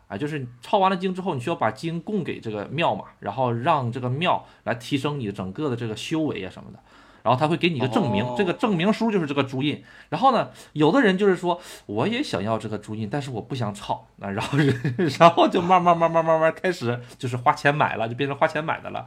[0.08, 6.80] 啊，就是抄完了经之后，你需要把经供给这个庙嘛，然后让这个庙来提升你整个的这个修为啊什么的，
[7.22, 9.82] 然后他会给你一个证明，这个证明书就是这个朱印。
[10.08, 14.58] 然后呢，有的人就是说我也想要这个朱印，但是我不想炒，啊，然后
[15.18, 19.06] 然后就慢慢慢慢慢慢开始就是花钱买了，就变成花钱买的了，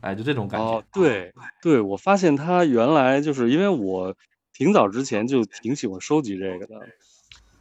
[0.00, 0.66] 哎，就这种感觉。
[0.66, 4.14] 哦，对对，我发现他原来就是因为我。
[4.54, 6.86] 挺早之前就挺喜欢收集这个的，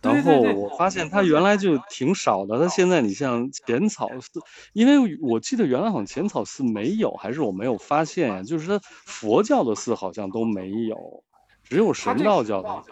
[0.01, 2.57] 然后我发现它原来就挺少的。
[2.59, 4.41] 它现在你像浅草寺，
[4.73, 8.41] 因为我记得原来好像浅草寺没有，还是我没有发现呀？
[8.41, 11.23] 就是它佛教的寺好像都没有，
[11.63, 12.83] 只有神道教的。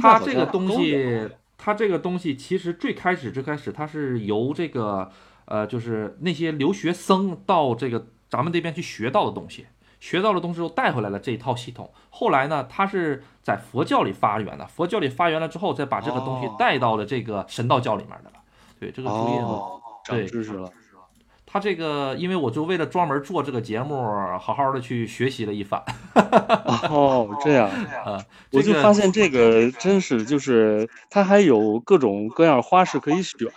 [0.00, 5.10] 它这个东西，它这个东西其实最开始最开始它是由这个
[5.46, 9.66] 呃，就是那些留学生到这个咱们这边去学到的东西。
[10.00, 18.36] 学到了东西之后带回来了这一套系统，后来呢，他是在佛教里发源的，佛教里发源了之后，再把这个东西带到了这个神道教里面的了。
[18.78, 19.44] 对，这个朱印，
[20.06, 20.70] 对，知识了。
[21.50, 23.96] 他这个，因为我就为了专门做这个节目，
[24.38, 25.82] 好好的去学习了一番。
[26.90, 27.68] 哦，这样
[28.04, 28.22] 啊，
[28.52, 33.50] 我就发现这个真是，就是它还有各种各样花式可以选。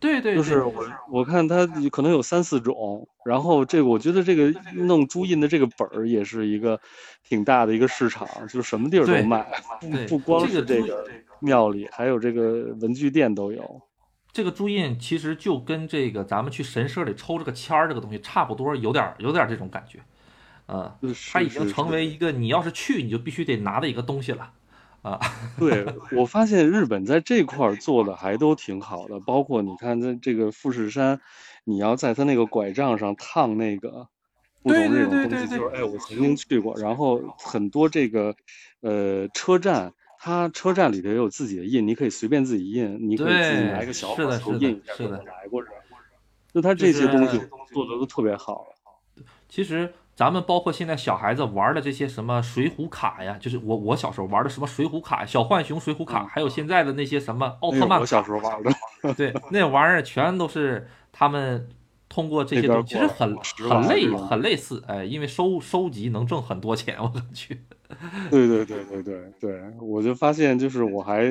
[0.00, 6.80] 对对，就是我我看它可能有三四种，然后这个我觉得这个弄朱印的这个本儿也是一个
[7.28, 9.44] 挺大的一个市场，就是什么地儿都卖，
[9.80, 11.04] 不不光是这个
[11.40, 13.82] 庙里，还有这个文具店都有。
[14.30, 19.98] 这个朱印其实就跟这个咱们去神社里抽这个签儿这个东西差不多，有点儿有点儿这种感觉，
[20.66, 24.52] 呃，是它已经成为一个你要是去你就必须得拿的一个东西了，
[25.08, 25.20] 啊，
[25.58, 31.20] 对，我发现日本在这块儿做的还都挺好的，包括你看在这个富士山，
[31.64, 34.08] 你要在它那个拐杖上烫那个
[34.62, 38.34] 不同这种东西，就是哎，我曾经去过，然后很多这个
[38.80, 45.82] 呃车站，它车站里头也有自己的印，你可以随便自己印，你可以自己拿一个小火球印一下，是的给我来过这儿。
[46.52, 47.38] 就它就是这些东西
[47.72, 48.66] 做的都特别好，
[49.48, 61.68] 其实咱们包括现在小孩子玩的这些什么水浒卡呀，就是我我小时候玩的什么水浒卡、小浣熊水浒卡，还有现在的那些什么奥特曼小时候玩的，对，那玩意儿全都是他们
[62.08, 63.36] 通过这些东西，其实很
[63.70, 67.62] 很类很类似，哎，因为收收集能挣很多钱，我去。
[68.28, 71.22] 对对对对对对，我就发现就是我还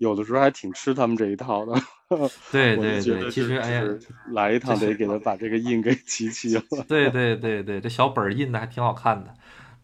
[0.00, 1.72] 有的时候还挺吃他们这一套的。
[2.50, 3.82] 对 对对，其实哎呀，
[4.32, 6.62] 来一趟这得给他把这个印给集齐了。
[6.88, 9.34] 对对对对，这小本儿印的还挺好看的。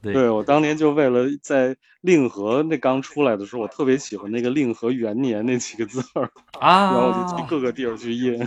[0.03, 8.47] 对对我当年就为了在令和那刚出来的时候，我特别喜欢那个令和元年那几个字儿啊， 然后我就去啊，各个地儿去印。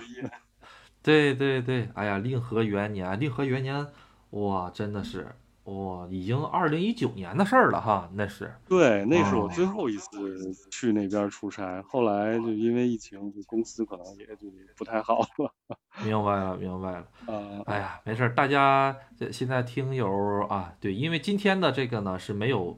[1.04, 3.86] 对对对，哎呀，令和元年，令和元年，
[4.32, 5.28] 哇，真的是
[5.66, 8.54] 哇，已经二零一九年的事儿了哈，那是。
[8.68, 15.54] 对，那是我哦最后一次去那边出差，后来就因为疫情，就公司可能也就不太好了。
[16.04, 17.08] 明白了，明白了。
[17.28, 22.78] 啊，哎呀，没事儿，大家这现在听友啊，对，因为今天的这个呢是没有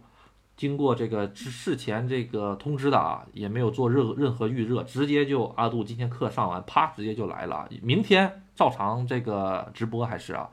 [0.55, 7.67] 经过这个事前这个通知的啊，也没有做任任何预热，直接就阿杜今天课上完，啪，直接就来了。
[7.81, 10.49] 明天照常这个直播还是啊，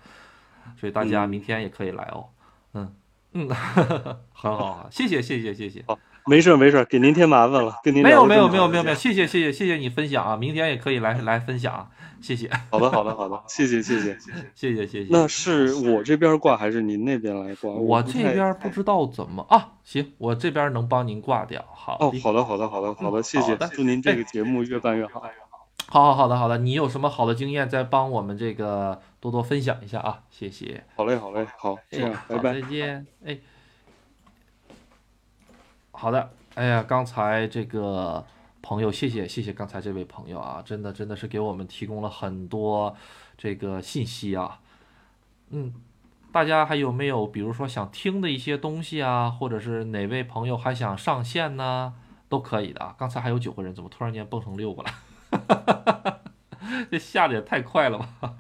[0.79, 2.27] 所以大家嗯明天也可以来哦。
[2.75, 2.95] 嗯
[3.35, 3.49] 嗯，
[4.33, 5.85] 很好啊，谢谢谢谢谢谢。
[6.25, 11.89] 没事儿没事儿，给您添麻烦了，跟您没有没有没有没有没有，谢谢谢谢谢谢你分享啊，明天也可以来来分享啊，
[12.21, 14.17] 谢谢好的好的好的，谢谢谢谢。
[14.55, 15.09] 谢谢谢谢。
[15.11, 17.73] 那是我这边挂还是您那边来挂？
[17.73, 21.65] 我这边不知道怎么啊，行，我这边能帮您挂掉。
[21.75, 25.25] 好，，哦好的好的好的好的，谢谢，祝您这个节目越办越好。
[25.89, 30.85] 好好好的好的，你有什么好的经验，再帮我们这个多多分享一下啊，谢谢。
[30.97, 32.63] 好嘞好嘞，好，这样拜，拜好，再。
[32.63, 33.07] 见。
[33.25, 33.39] 哎，
[35.93, 38.27] 好的，哎呀，刚才这个
[38.61, 42.97] 朋友，谢谢谢谢刚才这位朋友啊，真的真的是给我们提供了很多
[43.39, 44.59] 这个信息啊。
[45.51, 45.73] 嗯，
[46.33, 51.95] 大家还有没有比如说想听的一些东西啊，或者是哪位朋友还想上线呢？
[52.29, 52.97] 都可以的啊。
[52.99, 56.21] 刚才还有九个人，怎么突然间蹦成六个了？
[56.91, 58.35] 这下的也太快了吧！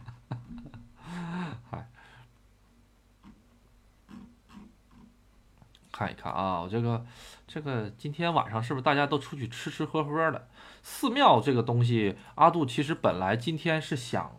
[5.92, 7.04] 看一看啊，我这个
[7.46, 10.48] 这个今天晚上是不是大家都出去吃吃喝喝的？
[10.82, 14.32] 寺庙这个东西，阿杜其实本来今天是想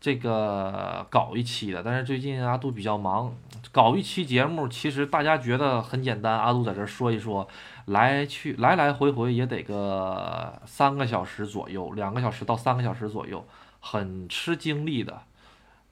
[0.00, 3.32] 这个搞一期的，但是最近阿杜比较忙，
[3.72, 7.48] 搞一期节目，其实大家觉得很简单，阿杜在这儿说一说，
[7.86, 13.46] 来去来来回回也得个三个小时左右，两个小时到三个小时左右，
[13.80, 15.22] 很吃精力的。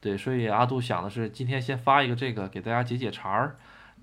[0.01, 3.57] 对，所以阿杜想的是今天先发一个这个给大家解解馋儿。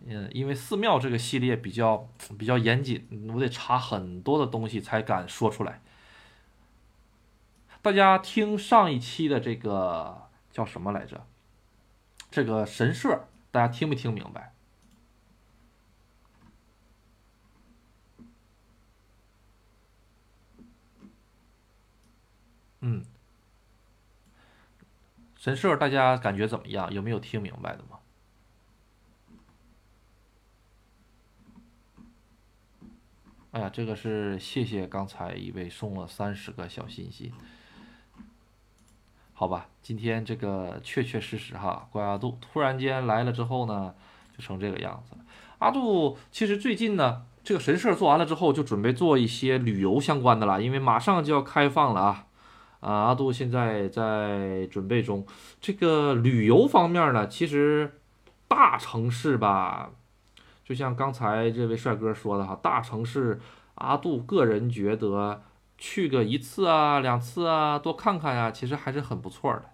[0.05, 5.81] 嗯，因为寺庙这个系列比较比较严谨，我得查很多的东西才敢说出来。
[7.81, 11.25] 大家听上一期的这个叫什么来着？
[12.29, 14.53] 这个神社，大家听没听明白？
[22.81, 23.05] 嗯，
[25.37, 26.91] 神社大家感觉怎么样？
[26.93, 27.92] 有没有听明白的吗？
[33.53, 37.31] 哎呀，这个是谢谢刚才一位送了三十个小心心。
[39.31, 43.93] 好吧，今天这个确确实实哈，怪阿杜突然间来了之后呢，
[44.35, 45.21] 就成这个样子了。
[45.59, 52.25] 阿杜其实最近呢，这个神社做完了之后，就准备做一些旅游相关的了，因为马上就要开放了啊。
[52.79, 55.27] 啊，阿杜现在在准备中。
[55.61, 57.99] 这个旅游方面呢，其实
[58.47, 59.91] 大城市吧，
[60.63, 63.39] 就像刚才这位帅哥说的哈，大城市
[63.75, 65.43] 阿杜个人觉得
[65.77, 69.65] 去个一次啊、两次啊，多看看呀、其实还是很不错的。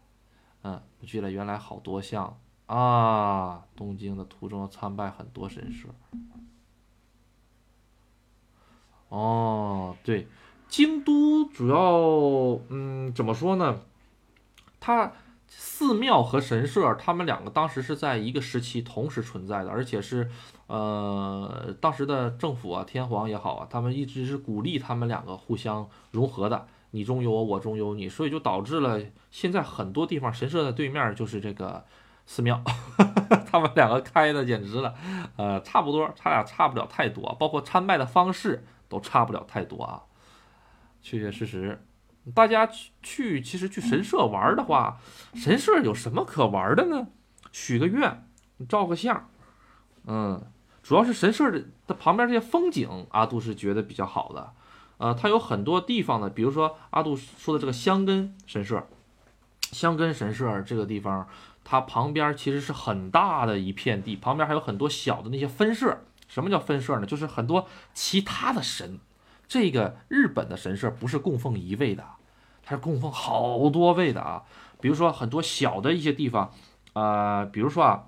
[0.63, 5.89] 嗯，我记得原来好多项啊，东京的途中参拜很多神社。
[9.09, 10.27] 哦，对，
[10.67, 13.81] 京都主要，嗯，怎么说呢？
[14.79, 15.11] 它
[15.47, 20.29] 寺庙和神社，他们两个当时是在一个时期同时存在的，而且是，
[20.69, 29.01] 呃，当时的政府啊，天皇也好啊，他们一直是鼓励他们两个互相融合的，你中有我，我中有你，所以就导致了
[29.31, 31.83] 现在很多地方神社的对面就是这个
[32.27, 32.61] 寺庙，
[33.51, 34.93] 他们两个开的简直了，
[35.37, 40.03] 呃，差不多，他俩差不了太多，包括参拜的方式都差不了太多啊。
[41.01, 41.83] 确确实实，
[42.35, 44.99] 大家去去其实去神社玩的话，
[45.33, 47.07] 神社有什么可玩的呢？
[47.51, 48.27] 许个愿，
[48.67, 49.27] 照个相，
[50.05, 50.43] 嗯，
[50.89, 54.51] 主要是神社的的旁边这些风景，阿杜是觉得比较好的。
[54.97, 58.87] 呃，它有很多地方呢，比如说阿杜说的这个香根神社，
[59.71, 61.27] 香根神社这个地方，
[61.63, 65.95] 它旁边其实是很大的一片地，旁边还有很多小的那些分社。
[66.27, 67.05] 什么叫分社呢？
[67.05, 68.97] 就是很多其他的神。
[69.47, 72.03] 这个日本的神社不是供奉一位的，
[72.63, 74.41] 它是供奉好多位的啊。
[74.81, 76.51] 比如说很多小的一些地方，
[76.93, 78.05] 呃，比如说啊，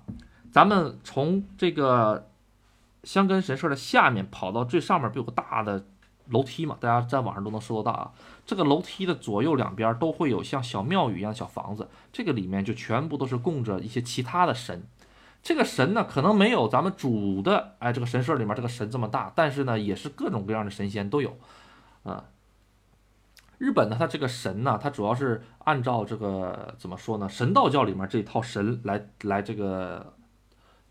[0.50, 2.28] 咱们从这个
[3.04, 5.84] 香根神社的下面跑到最上面，不有个大的？
[6.28, 8.12] 楼梯嘛，大家在网上都能搜得到啊。
[8.46, 14.86] 这个楼梯的左右两边都会有像小庙宇一样的小房子，这个里面就全部都是供着一些其他的神。
[15.42, 21.36] 这个神呢，可能没有咱们主的哎这个神社里面这个神这么大，但是呢，也是各种各样的神仙都有。
[22.04, 22.24] 啊，
[23.58, 27.28] 日本呢，它这个神呢，它主要是按照这个怎么说呢？
[27.28, 30.14] 神道教里面这一套神来来这个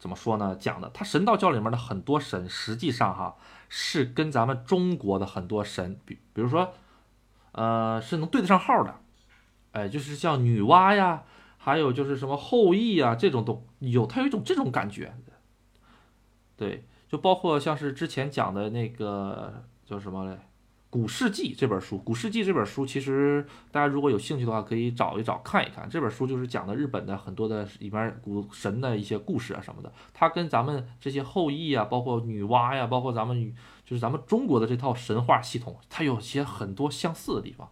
[0.02, 0.58] 怎么说呢？
[0.60, 3.38] 讲的，它神道教里面的很多神，实际上哈。
[3.74, 6.74] 是跟咱们中国的很多神，比比如说，
[7.54, 8.96] 呃，是能对得上号的，
[9.72, 11.24] 哎，就是像女娲呀，
[11.58, 15.16] 还有就是什么后羿呀，这种都有，它有一种这种感觉，
[16.58, 20.32] 对，就包括像是之前讲的那个叫什么嘞？
[20.92, 25.90] 《古世纪》这本书，《古世纪》这本书，其实大家如果有兴趣的话，可以找一找看一看。
[25.90, 29.90] 这本书就是讲的日本的很多的里边古神的一些故事啊什么的。
[30.14, 33.54] 它跟咱们这些后裔啊，包括女娲呀，包括咱们
[33.86, 37.70] 就是咱们中国的这套神话系统，它有些很多相似的地方。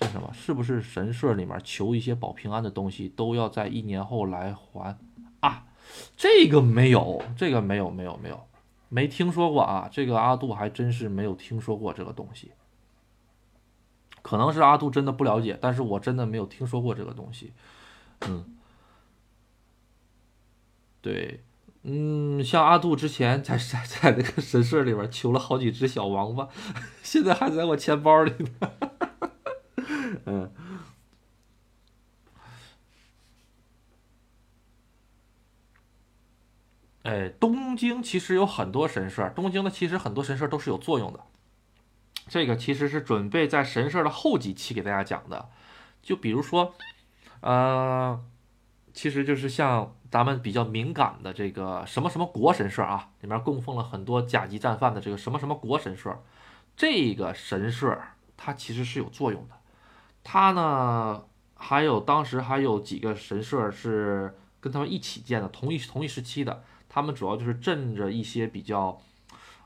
[0.00, 0.28] 这是什么？
[0.32, 4.98] 是不是神社里面求一些保平安的东西都要在一年后来还
[5.38, 5.66] 啊？
[6.16, 8.48] 这个没有，这个没有，没有，没有。
[8.94, 12.52] 没听说过啊，这个阿杜还真是没有听说过这个东西。
[14.20, 17.54] 可能是阿杜真的不了解，但是我真的没有听说过这个东西。
[18.28, 18.54] 嗯，
[21.00, 21.42] 对，
[21.84, 26.46] 嗯，像阿杜之前在在在那个神社里边求了好几只小王八，
[27.02, 28.30] 现在还在我钱包里
[28.60, 28.70] 呢。
[30.26, 30.52] 嗯。
[37.02, 41.20] 哎，东京其实有很多神社，东京的其实很多神社都是有作用的。
[42.28, 45.48] 这个其实是准备在神社的后几期给大家讲的，
[46.00, 46.72] 就比如说，
[47.40, 48.22] 呃，
[48.94, 56.16] 其实就是像咱们比较敏感的这个什么什么国神社啊，里面供奉了很多甲级战犯的这个什么什么国神社，
[56.76, 58.00] 这个神社
[58.36, 59.56] 它其实是有作用的。
[60.22, 61.24] 它呢，
[61.54, 66.62] 还有当时还有几个神社是跟他们一起建的，同一同一时期的。
[66.94, 69.00] 他们主要就是镇着一些比较，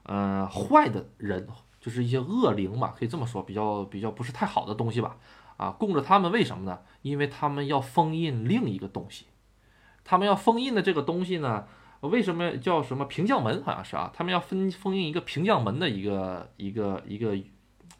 [0.04, 1.44] 呃，坏的人，
[1.80, 5.16] 就是一些恶灵嘛，可以这么说，比较比较不是太好的东西吧。
[5.56, 6.78] 啊，供着他们为什么呢？
[7.02, 9.26] 因为他们要封印另一个东西。
[10.04, 11.66] 他们要封印的这个东西呢，
[12.02, 13.60] 为什么叫什么平将门？
[13.64, 17.36] 好像是啊，他们要封封印一个平将门的一个一个一个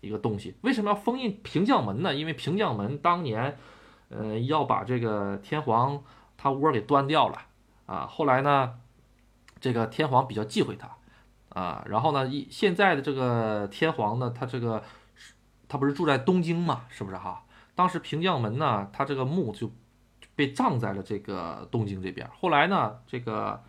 [0.03, 0.55] 一个东西。
[0.61, 2.15] 为什么要封印平将门呢？
[2.15, 3.59] 因为平将门当年，
[4.09, 6.01] 呃，要把这个天皇
[6.37, 7.39] 他窝给端掉了
[7.87, 8.07] 啊。
[8.07, 8.75] 后来呢？
[9.59, 10.97] 这个天皇比较忌讳他，
[11.59, 14.83] 啊，然后呢，一现在的这个天皇呢，他这个
[15.67, 17.43] 他不是住在东京嘛，是不是哈？
[17.75, 19.73] 当时平将门呢，他这个墓就
[20.35, 22.29] 被葬在了这个东京这边。
[22.39, 23.63] 后来呢，这个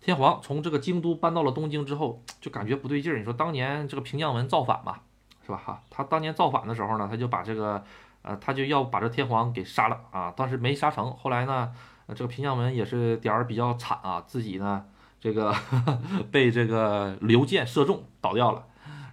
[0.00, 3.18] 天皇从这个京都搬到了东京之后，就感觉不对劲儿。
[3.18, 5.00] 你说当年这个平将门造反嘛，
[5.44, 5.82] 是吧哈？
[5.90, 7.84] 他当年造反的时候呢，他就把这个
[8.22, 11.14] 呃，他就要把这天皇给杀了啊，当时没杀成。
[11.16, 11.72] 后来呢？
[12.14, 14.84] 这个平将门也是点儿比较惨啊，自己呢，
[15.20, 15.52] 这个
[16.30, 18.64] 被这个流箭射中倒掉了，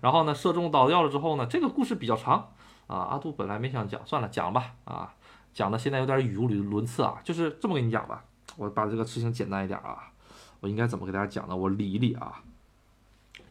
[0.02, 2.52] 然后呢，射中倒掉了之后呢，这个故事比较长
[2.88, 2.98] 啊。
[2.98, 5.16] 阿杜本来没想讲，算了，讲吧啊，
[5.54, 8.24] 讲的现在有点语无伦次啊，就是这么跟你讲吧，
[8.58, 10.12] 我把这个事情简单一点啊，
[10.60, 11.56] 我应该怎么给大家讲呢？
[11.56, 12.44] 我理一理啊，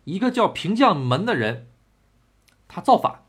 [0.04, 1.66] 一个叫平将门的人，
[2.68, 3.22] 他造反，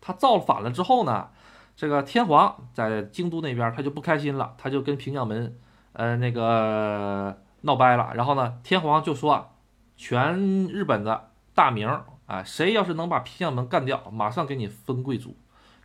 [0.00, 1.30] 他造反了之后呢？
[1.78, 5.56] 这个天皇在京都那边，他就不开心了，他就跟平将门，
[5.92, 8.10] 呃，那个闹掰了。
[8.16, 9.52] 然后呢，天皇就说，
[9.96, 11.88] 全日本的大名
[12.26, 15.36] 啊，谁要是能把平将门干掉，马上给你封贵族。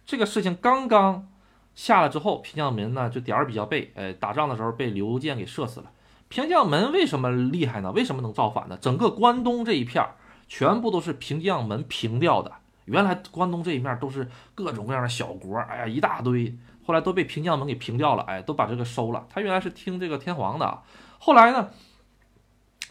[0.04, 1.28] 这个事情刚刚
[1.76, 5.92] 下了之后，平将门呢就点儿比较背，呃，打仗的时候被流箭给射死了。
[6.28, 7.92] 平将门为什么厉害呢？
[7.92, 8.76] 为什么能造反呢？
[8.82, 10.16] 整个关东这一片儿
[10.48, 12.52] 全部都是平将门平掉的。
[12.86, 19.26] 原来关东这一面都是各种各样的小国，哎呀一大堆，后来都被平将门给平掉了，哎，都把这个收了。
[19.30, 20.82] 他原来是听这个天皇的，
[21.18, 21.70] 后来呢，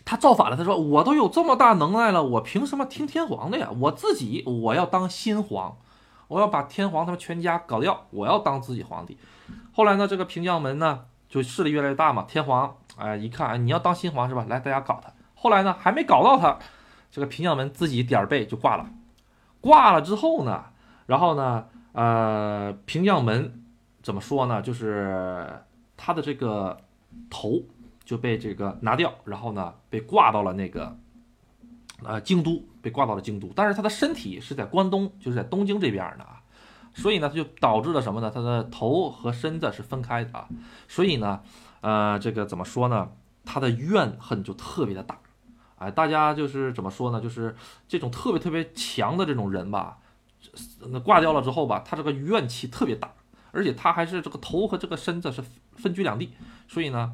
[0.05, 0.57] 他造反了。
[0.57, 3.69] 他说：“我都有这么大能耐了，我凭什么听天皇的呀？
[3.79, 5.77] 我自己我要当新皇，
[6.29, 9.19] 我要把天皇他们全家搞掉，我要当自己皇帝。”
[9.73, 12.25] 后来呢，这个平将门呢就势力越来越大嘛。
[12.27, 14.47] 天皇哎一看，哎你要当新皇是吧？
[14.49, 15.13] 来大家搞他。
[15.35, 16.59] 后来呢还没搞到他，
[17.11, 18.87] 这个平将门自己点儿背就挂了。
[19.63, 20.65] 挂了之后呢，
[21.07, 23.63] 然后呢，呃，平将门
[24.03, 24.61] 怎么说呢？
[24.61, 25.65] 就是
[25.97, 26.77] 他的这个
[27.31, 27.63] 头
[28.05, 30.95] 就被这个拿掉，然后呢，被挂到了那个
[32.03, 33.51] 呃京都，被挂到了京都。
[33.55, 36.43] 但是他的身体是在关东，就是在东京这边的啊，
[36.93, 38.31] 所以呢，他就导致了什么呢？
[38.35, 40.49] 他的头和身子是分开的啊，
[40.89, 41.41] 所以呢，
[41.81, 43.09] 呃，这个怎么说呢？
[43.45, 45.19] 他的怨恨就特别的大。
[45.83, 47.21] 哎，大家就是怎么说呢？
[47.21, 47.55] 就是
[47.89, 49.99] 这种特别特别强的这种人吧，
[50.91, 53.13] 那挂掉了之后吧，他这个怨气特别大，
[53.51, 55.43] 而且他还是这个头和这个身子是
[55.75, 56.33] 分居两地，
[56.69, 57.13] 所以呢，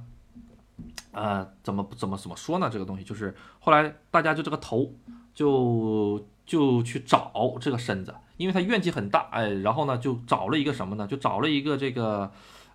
[1.13, 2.69] 呃，怎么怎么怎么说呢？
[2.71, 4.95] 这个东西就是后来大家就这个头
[5.35, 11.07] 就就去找这个身子，因为他怨气很大，哎，然后呢就找了一个什么呢？
[11.07, 12.31] 就找了一个这个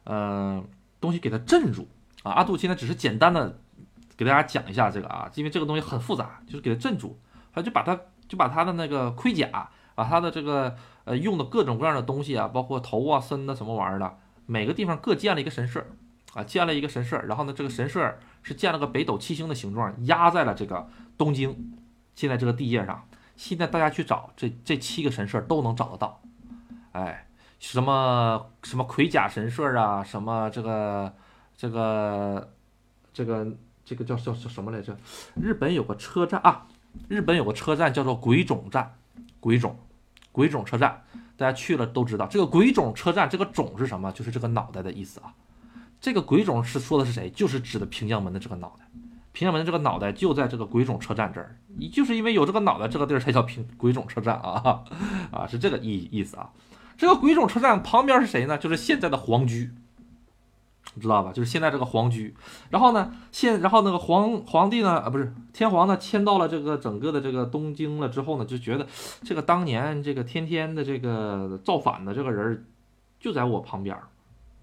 [0.05, 0.63] 呃
[0.99, 1.87] 东西给他镇住
[2.23, 2.31] 啊。
[2.31, 3.59] 阿杜现在只是简单的。
[4.23, 7.19] 给大家讲一下这个啊，因为这个东西很复杂，就是给它镇住，
[7.53, 15.85] 他就把它就把他的那个盔甲，把他的这个呃用的各种各样的东西啊，包括头啊、身的什么玩意儿的，每个地方各建了一个神社
[16.33, 21.75] 啊，建了一个神社，然后呢，这个神社是建了个北斗七星的形状，压在了这个东京
[22.15, 23.05] 现在这个地界上。
[23.35, 26.21] 现在大家去找这这七个神社都能找得到，
[26.91, 27.27] 哎，
[27.59, 31.13] 什么什么盔甲神社啊，什么这个
[31.55, 32.49] 这个。
[33.15, 33.45] 这个
[33.85, 34.97] 这个叫叫叫什么来着？
[35.35, 36.67] 日本有个车站啊，
[37.07, 38.95] 日本有个车站叫做鬼冢站，
[39.39, 39.75] 鬼冢，
[40.31, 41.03] 鬼冢车站，
[41.35, 42.25] 大家去了都知道。
[42.27, 44.11] 这个鬼冢车站，这个冢是什么？
[44.11, 45.33] 就是这个脑袋的意思啊。
[45.99, 47.29] 这个鬼冢是说的是谁？
[47.29, 48.85] 就是指的平将门的这个脑袋。
[49.31, 51.57] 平将门的这个脑袋就在这个鬼冢车站这儿，
[51.91, 54.83] 就是因为有这个脑袋，这个地儿才叫平鬼冢车站啊
[55.31, 56.51] 啊，是这个意意思啊。
[56.95, 58.57] 这个鬼冢车站旁边是谁呢？
[58.57, 59.71] 就是现在的皇居。
[60.95, 61.31] 你知道吧？
[61.33, 62.35] 就是现在这个皇居，
[62.69, 68.85] 然后呢，现然后那个皇皇帝呢，啊不是天皇呢，迁到了这个整个的这个东京了之后呢，就觉得
[69.23, 72.65] 这个当年这个天天的这个造反的这个人
[73.19, 73.97] 就在我旁边，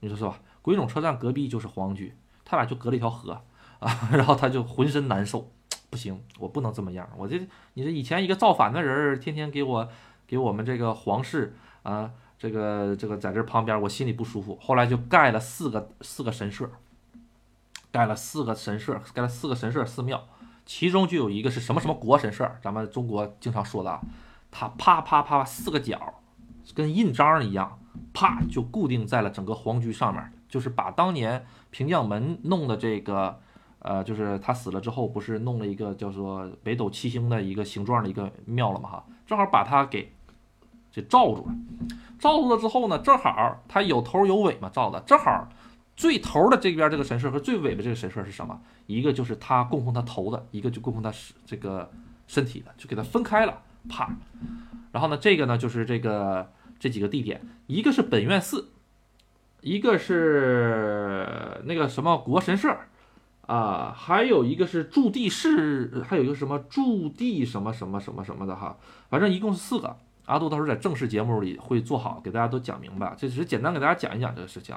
[0.01, 0.39] 你说是吧？
[0.63, 2.15] 鬼冢车站隔壁就是皇居，
[2.45, 3.41] 他俩就隔了一条河
[3.81, 5.51] 啊， 然后他就浑身难受，
[5.91, 7.41] 不行，我不能这么样，我这
[7.75, 9.89] 你这以前一个造反的人，天天给我
[10.29, 12.13] 给我们这个皇室啊。
[12.41, 14.57] 这个这个在这旁边，我心里不舒服。
[14.59, 16.71] 后来就盖了四个四个神社，
[17.93, 20.27] 盖了四个神社，盖了四个神社寺庙，
[20.65, 24.01] 其中就有一个是什么什么国神社，咱们中国经常说的啊，
[24.51, 26.15] 它啪啪啪四个角，
[26.75, 27.79] 跟印章一样，
[28.15, 33.39] 啪就固定在了整个皇居上面，就是把当年平将门弄的这个，
[33.81, 40.11] 呃，就是他死了之后，不是弄了一个叫做北斗七星的一个形状的一个庙了嘛哈，正好把它给
[40.91, 41.55] 给罩住了。
[42.21, 45.49] 造了之后呢，正好它有头有尾嘛，造的正好，
[45.97, 48.61] 最头的这边这个神社和最尾的这个神社是什么？
[48.87, 51.13] 一个就是他供奉他头的，一个就供奉他
[51.47, 51.91] 这个
[52.27, 54.09] 身体的，就给它分开了，啪。
[54.93, 58.69] 然后呢，这个呢就是这个这几个地点，一个是本院寺，
[59.63, 62.77] 一个是那个什么国神社，
[63.47, 68.77] 啊，还有一个是驻地市，还有一个什么驻地什么什么什么什么的哈，
[69.09, 69.97] 反正一共是四个。
[70.31, 73.13] 阿杜到时候在正式节目里会做好，给大家都讲明白。
[73.19, 74.77] 这只是简单给大家讲一讲这个事情。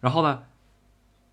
[0.00, 0.42] 然后呢，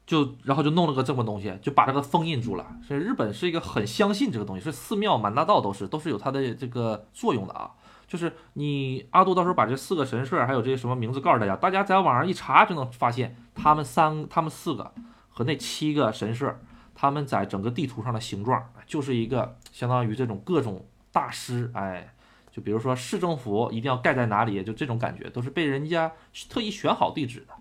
[0.05, 2.77] 就然后就弄了个这么东西，就把这个封印住了。
[2.83, 7.71] 所以日本是一个很相信这个东西，是寺庙满大道都是都是有它的这个作用的啊。
[8.05, 14.93] 就是你阿杜到时候把这四个神社还有这些什么名字告诉大家，大家在网上一查就能发现，他们三他们四个
[15.29, 16.59] 和那七个神社，
[16.93, 22.11] 他们在整个地图上的形状就是一个相当于这种各种大师哎。
[22.55, 26.09] 就比如说市政府一定要盖在哪里，就这种感觉都是被人家
[26.49, 27.53] 特意选好地址的，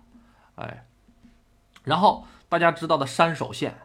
[0.55, 0.85] 哎，
[1.83, 3.75] 然后大家知道的山手线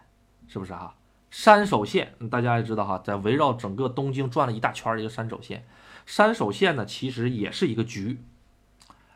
[0.46, 0.94] 是不是哈？
[1.28, 5.66] 山手线大家也知道哈，在围绕整个东京转了一大圈儿一个山手线，
[6.06, 8.22] 山手线呢其实也是一个局，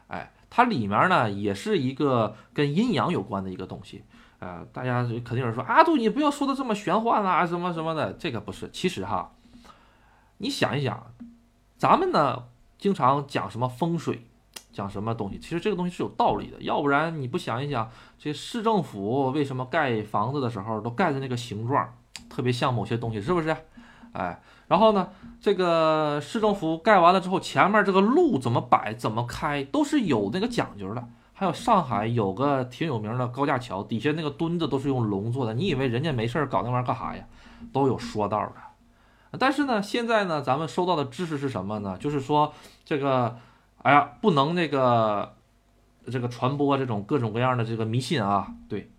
[0.08, 4.02] 哎，它里面呢也是一个跟阴阳有关的一个东西，
[4.40, 9.32] 呃，大家肯定有人说阿杜你不要说的这么玄幻啦，什么什么的，这个不是，其实哈，
[10.38, 11.14] 你想一想。
[11.76, 12.44] 咱们呢，
[12.78, 14.26] 经常讲什么风水，
[14.72, 16.60] 讲什么东西，其实这个东西是有道理的。
[16.60, 21.94] 要不然你不想一想，这市政府为什么盖房子的时候都盖的那个形状，
[22.30, 23.54] 特别像某些东西，是不是？
[24.12, 25.08] 哎，然后呢，
[25.40, 31.04] 这个市政府盖完了之后，前面这个路怎么摆、怎么开，都是有那个讲究的。
[31.32, 35.52] 还有上海有个挺有名的高架桥，底下那个墩子都是用龙做的。
[35.52, 37.24] 你以为人家没事儿搞那玩意儿干啥呀？
[37.72, 38.52] 都有说道的。
[39.38, 41.96] 但是呢，现在呢，咱们收到的知识是什么呢？
[41.98, 42.52] 就是说
[42.84, 43.38] 这个，
[43.82, 45.34] 哎呀，不能那个
[46.10, 48.54] 这个传播这种各种各样的这个迷信啊。
[48.68, 48.90] 对，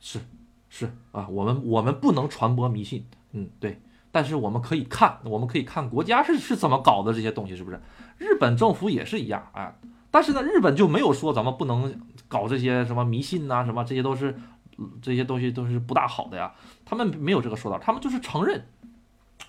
[0.00, 0.20] 是
[0.68, 3.06] 是啊，我们我们不能传播迷信。
[3.32, 3.80] 嗯，对。
[4.14, 7.80] 但是我们可以看，我们可以看国家是是怎么搞的这些东西，是不是？
[8.18, 9.74] 日本政府也是一样啊。
[10.10, 11.98] 但是呢，日本就没有说咱们不能
[12.28, 14.38] 搞这些什么迷信呐，什么这些都是
[15.00, 16.52] 这些东西都是不大好的呀。
[16.84, 18.62] 他们没有这个说道，他们就是承认，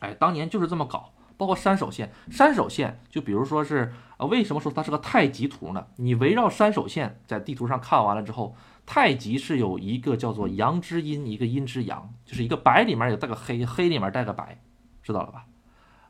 [0.03, 1.11] 哎，当年就是这么搞。
[1.35, 5.87] 包括山手线，山手线就比如说是啊，为什么说它是个太极图呢？
[5.95, 14.61] 你围绕山手线在地图上看完了之后，太极是有一个叫做阳之阴，一个阴之阳，就是一个白里面有带个黑，黑里面带个白，
[15.01, 15.45] 知道了吧？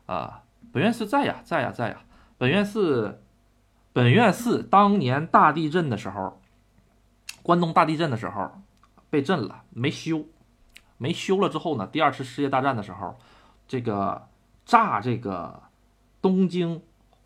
[0.06, 2.04] 啊，本院寺在呀，在呀，在呀，
[2.36, 3.20] 本院寺。
[3.94, 6.40] 本院寺当年大地震的时候，
[7.44, 8.50] 关东大地震的时候
[9.08, 10.24] 被震了，没修，
[10.98, 13.16] 没修了之后呢，第二次世界大战的时候，
[13.66, 14.28] 这个
[14.64, 15.62] 炸这个
[16.20, 16.80] 东京，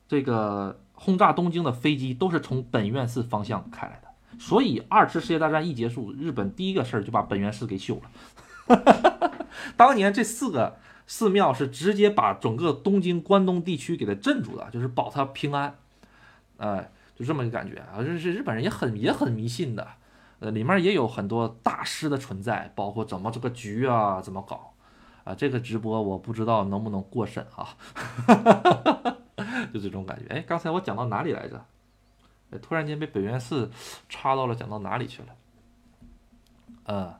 [0.06, 4.08] 这个轰炸东京的飞机都是从本院寺方向开来的，
[4.38, 8.10] 所以二次世界大战一结束，日本第一个事儿就把本院寺给修了。
[9.76, 10.76] 当年这四个
[11.06, 15.74] 寺庙是直接把整个东京关东地区给它镇住的，就是保它平安。
[16.58, 17.98] 哎，就这么个感觉啊！
[17.98, 19.86] 这是日本人也很也很迷信的，
[20.40, 24.72] 呃，里面也有很多大师的存在，包括怎么这个局啊，怎么搞
[25.28, 25.34] 啊？
[25.34, 27.76] 这个直播我不知道能不能过审啊，
[29.72, 30.34] 就这种感觉。
[30.34, 31.64] 哎，刚才我讲到哪里来着？
[32.62, 33.70] 突然间被本院寺
[34.08, 35.28] 插到了，讲到哪里去了？
[36.84, 37.14] 嗯，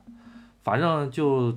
[0.63, 1.55] 反正就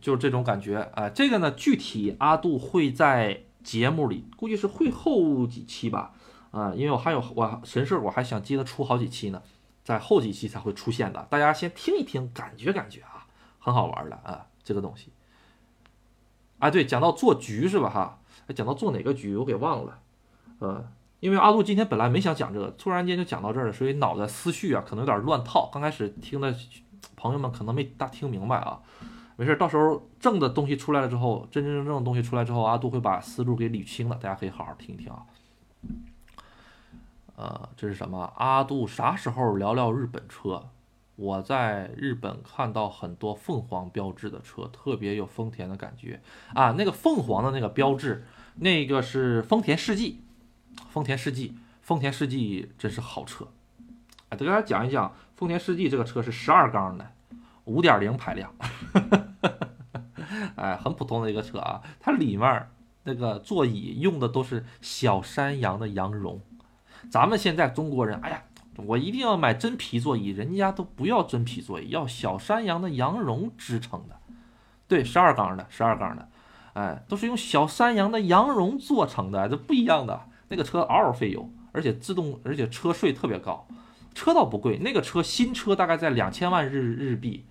[0.00, 1.08] 就这种感觉啊。
[1.08, 6.14] 这个呢，具体阿杜会在节目里，估计是会后几期吧。
[6.50, 9.40] 啊，因为我还有我神社，我还想接着出好几期呢，
[9.84, 13.24] 在后几期才会出现的，大家先听一听，感觉感觉啊，
[13.60, 15.12] 很好玩的啊，这个东西。
[16.62, 17.90] 啊，对，讲到做局是吧？
[17.90, 18.20] 哈，
[18.54, 19.98] 讲到做哪个局，我给忘了。
[20.60, 20.88] 呃，
[21.18, 25.68] 因为阿杜今天本来没想讲这个，突然间就讲到这儿了，所以脑袋思绪啊可能有点乱套。
[25.72, 26.54] 刚开始听的
[27.16, 28.78] 朋友们可能没大听明白啊，
[29.34, 35.26] 没事，到时候正的东西出来了之后，真真正正的东西出来之后，阿杜会把思路给捋清了，大家可以好好听一听啊。
[37.34, 38.32] 呃，这是什么？
[38.36, 40.68] 阿杜啥时候聊聊日本车？
[41.16, 46.20] 我在日本看到很多凤凰标志的车，特别有丰田的感觉
[46.54, 46.74] 啊。
[46.76, 48.24] 那个凤凰的那个标志，
[48.56, 50.22] 那个是丰田世纪，
[50.88, 53.48] 丰田世纪，丰田世纪真是好车。
[54.30, 57.06] 哎，再给大家讲一讲，丰田世纪这个车是十二缸的，
[57.64, 58.52] 五点零排量，
[60.56, 61.82] 哎，很普通的一个车啊。
[62.00, 62.68] 它里面
[63.04, 66.40] 那个座椅用的都是小山羊的羊绒。
[67.10, 68.42] 咱们现在中国人，哎呀，
[68.76, 74.16] 我一定要买真皮座椅，人家都不要真皮座椅，要小山羊的羊绒支撑的，
[74.88, 76.28] 对，十二缸的，十二缸的，
[76.72, 80.22] 哎，都是用小山羊的羊绒做成的，这不一样的。
[80.48, 83.66] 那个车嗷嗷费油，而且自动，而且车税特别高，
[84.14, 87.44] 车倒不贵，那个车新车大概在两千万日日币，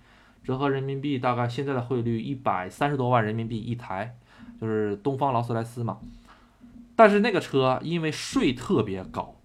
[0.44, 4.16] 折合人民币大概现在的汇率一百三十多万人民币一台，
[4.60, 5.98] 就是东方劳斯莱斯嘛。
[6.94, 9.36] 但是那个车因为税特别高。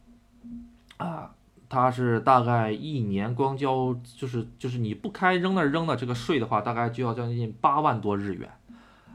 [0.97, 1.35] 啊，
[1.69, 8.49] 它是大概一年光交，就是就是你不开扔那扔的这个税的话，大概就要将近八万多日元，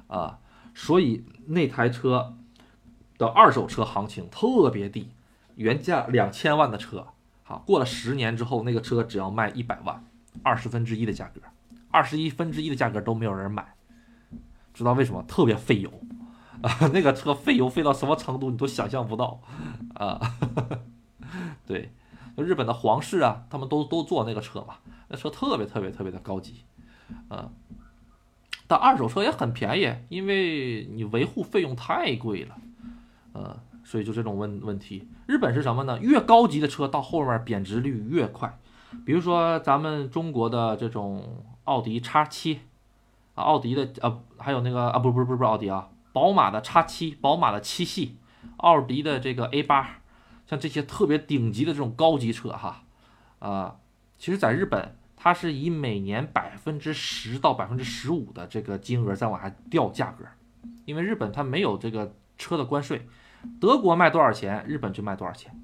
[0.07, 0.39] 啊，
[0.75, 2.35] 所以那台车
[3.17, 5.11] 的二手车行情特别低，
[5.55, 7.07] 原价两千万的车，
[7.43, 10.05] 好，过了十年之后，那个车只要卖一百万，
[10.43, 11.41] 二十分之一的价格，
[11.91, 13.75] 二十一分之一的价格都没有人买，
[14.75, 15.23] 知道为什么？
[15.23, 15.91] 特别费油，
[16.61, 19.41] 啊，那个车费油费到什么程度，你都想象不到，
[19.95, 20.21] 啊。
[21.67, 21.91] 对，
[22.37, 24.77] 就日本的皇室啊，他们都都坐那个车嘛，
[25.09, 26.63] 那车特别特别特别的高级，
[27.29, 27.51] 嗯，
[28.67, 32.57] 但二手车也很便宜，因为你维护费用太贵了，
[33.35, 35.07] 呃，所以就这种问问题。
[35.27, 35.99] 日本是什么呢？
[36.01, 38.59] 越高级的车到后面贬值率越快，
[39.05, 42.61] 比如说咱们中国的这种奥迪 X 七
[43.35, 48.17] 啊，奥迪的呃，还有那个啊，不不不不是奥迪啊，宝马的 X 七，宝马的七系，
[48.57, 49.99] 奥迪的这个 A 八。
[50.53, 52.83] 像这些特别顶级的这种高级车，哈，
[53.39, 53.77] 啊，
[54.19, 60.27] 其实在日本，它是以每年百分之十到百分之十五的这个金额在往下掉价格，
[60.85, 63.09] 因为日本它没有这个车的关税，
[63.59, 65.59] 德国卖多少钱，日本就卖多少钱，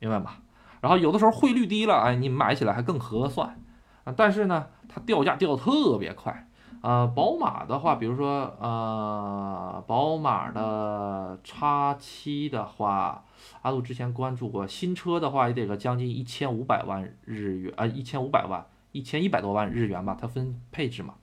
[0.00, 0.42] 明白吧？
[0.82, 3.58] 然后有的时候汇率低了，哎，你买起来还更合算
[4.04, 4.12] 啊。
[4.14, 6.46] 但是呢，它掉价掉的特别快
[6.82, 13.22] 呃，宝马的话，比如说呃，宝马的叉七的话，
[13.60, 21.14] 阿杜之前关注过，新车的话也得个将近一千五百万日元啊，一千五百万，一千一百多万日元吧，它分配置嘛。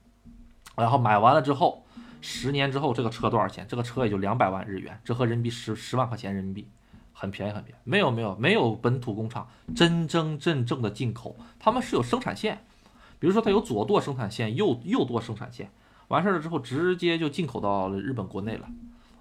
[0.76, 1.84] 然后买完了之后，
[2.20, 3.66] 十年之后这个车多少钱？
[3.68, 6.68] 这个车也就两百万日元，折合人民币十十万块钱人民币，
[7.12, 7.80] 很便宜很便宜。
[7.82, 12.64] 没有没有没有本土工厂，真真正正的进口，他们是有生产线。
[13.18, 15.70] 比如说，它有左舵生产线、右右舵生产线，
[16.06, 18.68] 完事儿了之后直接就进口到了日本国内了，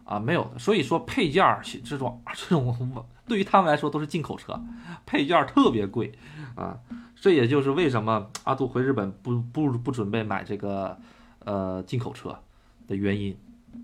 [0.03, 0.59] 啊，没有的。
[0.59, 4.61] 所以说配件儿这种 这种对于他们来说都是进口车，
[5.05, 6.13] 配件儿特别贵，
[6.55, 6.77] 啊，
[7.15, 10.97] 这也就是为什么阿杜回日本不不不准备买这个
[11.39, 12.39] 呃进口车
[12.87, 13.35] 的原因。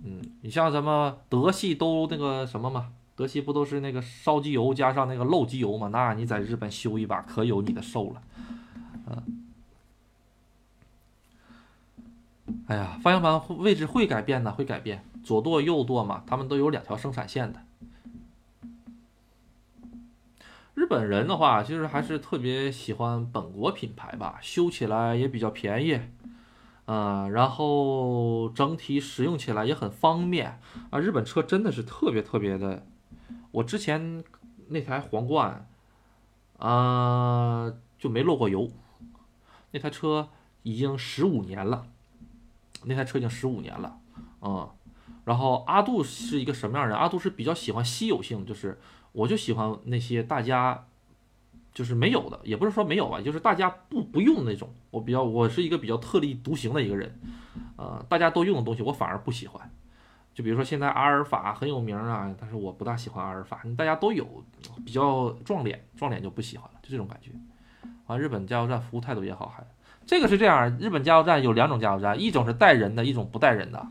[0.06, 5.90] 嗯，你像什么德系都那个什么嘛，德系不都是那个烧机油加上那个漏机油嘛？
[5.90, 8.22] 那你在日本修一把可有你的受了，
[9.08, 9.43] 嗯。
[12.68, 17.62] 哎呀，方向盘位置会改变的，会改变，左舵右舵嘛，他们都有两条生产线的。
[20.74, 26.00] 日本人的话，其实还是特别喜欢本国品牌吧，修起来也比较便宜，
[26.86, 31.00] 嗯，然后整体使用起来也很方便啊。
[31.00, 32.86] 日本车真的是特别特别的，
[33.52, 34.24] 我之前
[34.70, 35.68] 那台皇冠
[36.58, 38.72] 啊就没漏过油，
[39.72, 40.30] 那台车
[40.64, 41.86] 已经十五年了。
[42.86, 43.98] 那台车已经十五年了，
[44.42, 44.70] 嗯，
[45.26, 46.98] 然后阿杜是一个什么样的人？
[46.98, 48.80] 阿杜是比较喜欢稀有性，就是
[49.12, 50.86] 我就喜欢那些大家
[51.74, 54.70] 就是没有的，也不是说没有吧，就是大家不不用那种。
[54.92, 57.20] 我比较我是一个比较特立独行的一个人，
[57.78, 59.72] 呃，大家都用的东西我反而不喜欢。
[60.34, 64.28] 就比如说现在阿尔法很有名啊，但是我不大喜欢阿尔法，大家都有，
[64.84, 67.32] 比较撞脸，撞脸就不喜欢了，就这种感觉。
[68.08, 69.64] 啊，日本加油站服务态度也好，还。
[70.06, 73.88] 这个是这样，日本加油站有两种加油站，一种是带人的，一种不带人的。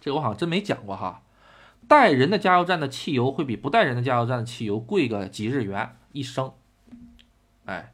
[0.00, 1.22] 这个我好像真没讲过哈。
[1.88, 6.52] 带人的加油站的汽油会比不带人的加油站的汽油贵个几日元一升。
[7.64, 7.92] 哎，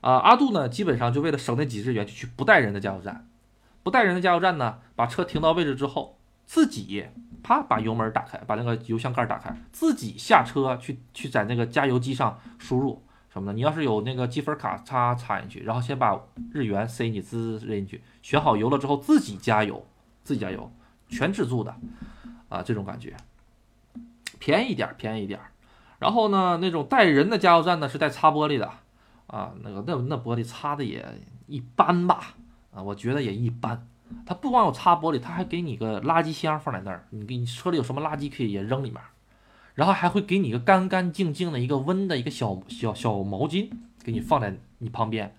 [0.00, 3.28] 啊，阿杜呢，基本上就为了省那几日元，就去不带人的加油站。
[3.82, 7.06] 不带人的加油站呢，把车停到位置之后，自己
[7.42, 13.02] 啪把油门打开，把那个油箱盖打开，自己下车去去在那个加油机上输入。
[13.34, 13.52] 什么的？
[13.52, 16.18] 你要是有那个积分卡插插进去，然后先把
[16.52, 19.84] 日元塞你滋扔进去，选好油了之后自己加油，
[20.22, 20.72] 自己加油，
[21.08, 21.74] 全自助的，
[22.48, 23.16] 啊，这种感觉，
[24.38, 25.40] 便宜一点，便宜一点。
[25.98, 28.70] 然后呢，那种带人的加油站呢是带擦玻璃的，
[29.26, 31.04] 啊，那个那那玻璃擦的也
[31.48, 32.34] 一般吧，
[32.72, 33.88] 啊，我觉得也一般。
[34.24, 39.00] 它不光有擦玻璃，它还给你个垃圾箱放在那儿，你给你车里有什么垃圾可以也扔里面。
[39.74, 43.70] 然后还会给你一个干干净净的一个温的一个小小小毛巾，
[44.02, 45.34] 给你放在你旁边，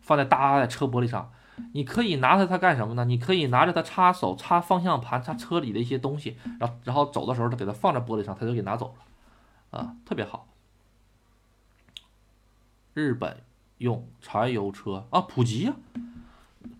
[0.00, 1.30] 放在搭在车玻璃上。
[1.72, 3.04] 你可以拿着它干什么呢？
[3.04, 6.36] 你可以拿着它擦手、擦方向盘、擦车里的一些东西。
[6.58, 8.94] 然后然后走的时候，它给它放在玻璃上，它就给拿走
[9.70, 10.48] 了，啊，特别好。
[12.94, 13.42] 日本
[13.78, 15.74] 用柴油车啊，普及呀，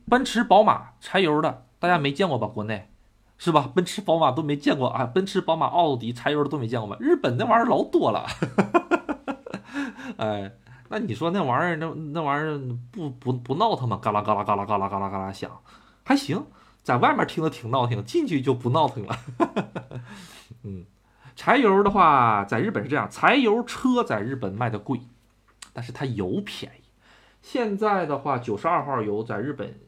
[0.09, 2.47] 奔驰、宝马柴油的，大家没见过吧？
[2.47, 2.90] 国内。
[3.45, 3.68] 是吧？
[3.74, 5.05] 奔驰、宝马都没见过啊！
[5.05, 6.97] 奔驰、宝马、奥迪柴油的都没见过吧？
[7.01, 8.24] 日本那玩意儿老多了，
[10.16, 10.53] 哎，
[10.88, 12.61] 那你说那玩意儿，那那玩意儿
[12.93, 13.99] 不不不闹腾吗？
[14.01, 15.51] 嘎啦嘎啦嘎啦嘎啦嘎啦嘎啦响，
[16.05, 16.47] 还行，
[16.84, 19.18] 在外面听着挺闹挺，进去就不闹腾了。
[20.62, 20.86] 嗯，
[21.34, 25.01] 柴油的话，在日本是这样，柴油车在日本卖的贵，
[25.72, 26.84] 但是它油便宜。
[27.40, 29.80] 现在的话，九十二号油在日本。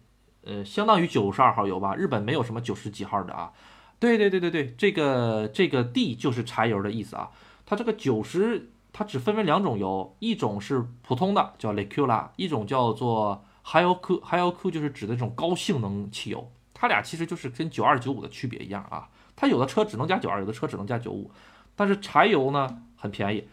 [0.45, 3.53] 呃，相当于九十二号油吧，日本没有什么九十几号的啊。
[3.99, 7.31] 对对对对对，这个这个 D 就是柴油的意思啊。
[7.65, 16.51] 它这个九十，它只分为两种油，一种是普通的叫 Lecula，一种叫做 h i o k h i o k 就是指的这种高性能汽油。
[16.75, 19.09] 它俩其实就是跟九二九五的区别一样啊。
[19.35, 21.31] 它有的车只能加九二，有的车只能加九五。
[21.75, 23.49] 但是柴油呢很便宜，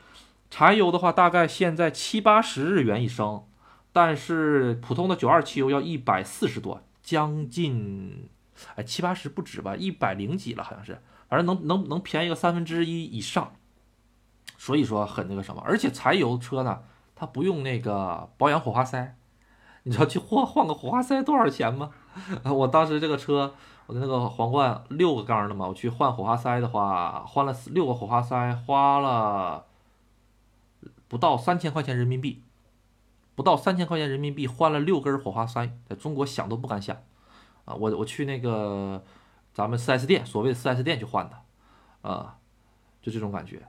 [0.49, 3.43] 柴油的话大概现在七八十日元一升。
[3.93, 8.29] 但是普通的九二汽油要一百四十多，将近
[8.75, 13.53] 哎七八十不止吧，一百零几了好像是，反正能能能便宜个三分之一以上，
[14.57, 16.83] 所以说很那个什么，而且柴油车呢，
[17.15, 19.15] 它不用那个保养火花塞，
[19.83, 21.91] 你知道去换换个火花塞多少钱吗？
[22.45, 23.53] 我当时这个车，
[23.87, 29.65] 我的那个皇冠六个缸的嘛，我去换火花塞的话，换了六个火花塞，花了
[31.07, 32.41] 不到三千块钱人民币。
[33.35, 36.95] 不到三千块钱人民币换了六根火花塞，在中国想都不敢想，
[37.65, 39.03] 啊，我我去那个
[39.53, 42.37] 咱们 4S 店，所谓的 4S 店去换的，啊，
[43.01, 43.65] 就这种感觉，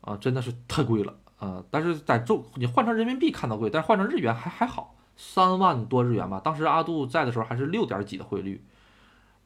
[0.00, 6.40] 啊，真的是太贵了，啊，但是在中你换成人民币看到贵，但是换成日元还还好，三万多日元吧。
[6.42, 8.64] 当时阿杜在的时候还是六点几的汇率，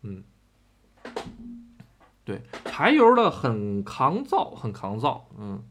[0.02, 0.22] 嗯，
[2.24, 5.64] 对，柴油的很抗造，很抗造，嗯。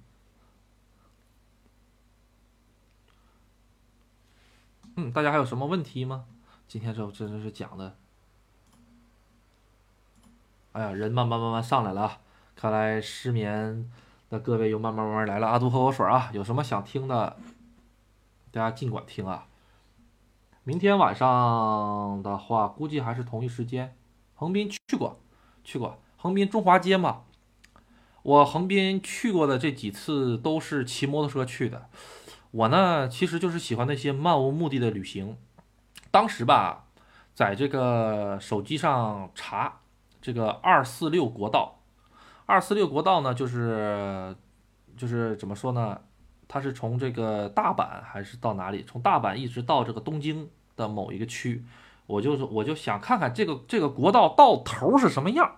[5.11, 6.25] 大家还有什么问题吗？
[6.67, 7.95] 今天这真的是讲的，
[10.71, 12.19] 哎呀，人慢慢慢慢上来了啊！
[12.55, 13.91] 看来失眠
[14.29, 15.47] 的各位又慢慢慢慢来了。
[15.47, 17.37] 阿杜喝口水啊，有什么想听的，
[18.51, 19.47] 大家尽管听啊。
[20.63, 23.95] 明天晚上的话，估计还是同一时间。
[24.35, 25.19] 横滨去过，
[25.63, 27.23] 去过横滨中华街嘛。
[28.23, 31.89] 我横滨去过的这几次都是骑摩托车去的。
[32.53, 35.35] 我呢，其实就是喜欢那些漫无目的的旅行。
[36.11, 36.85] 当时吧，
[37.33, 39.79] 在这个手机上查
[40.21, 41.79] 这个二四六国道，
[42.45, 44.35] 二四六国道呢，就是
[44.95, 45.99] 就是怎么说呢？
[46.47, 48.83] 它是从这个大阪还是到哪里？
[48.83, 51.65] 从大阪一直到这个东京的某一个区。
[52.05, 55.55] 我就是我就想看看这个这个国道到头是什么样。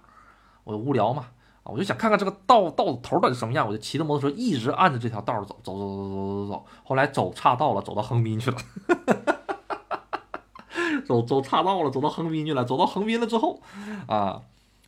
[0.63, 1.31] 我无聊嘛。
[1.67, 8.57] 我就想看看这个道道头到底什么样，我就骑着摩托车一直按着这条道走，走走走走走走走，后来走岔道了，走到横滨去了，
[11.05, 13.59] 走走岔道了，走到横滨去了，走到横滨了之后，
[14.07, 14.43] 啊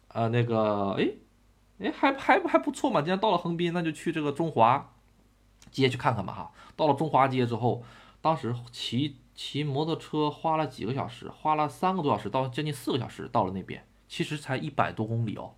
[0.10, 1.10] 啊那个哎
[1.80, 4.94] 哎还还还不错嘛，既然到了横滨，那就去这个中华
[5.72, 6.52] 街去看看吧哈。
[6.76, 7.82] 到了中华街之后，
[8.22, 15.54] 当时骑骑摩托车花了几个小时，花了三个多小时到将近四个小时到了那边，其实才一百多公里哦。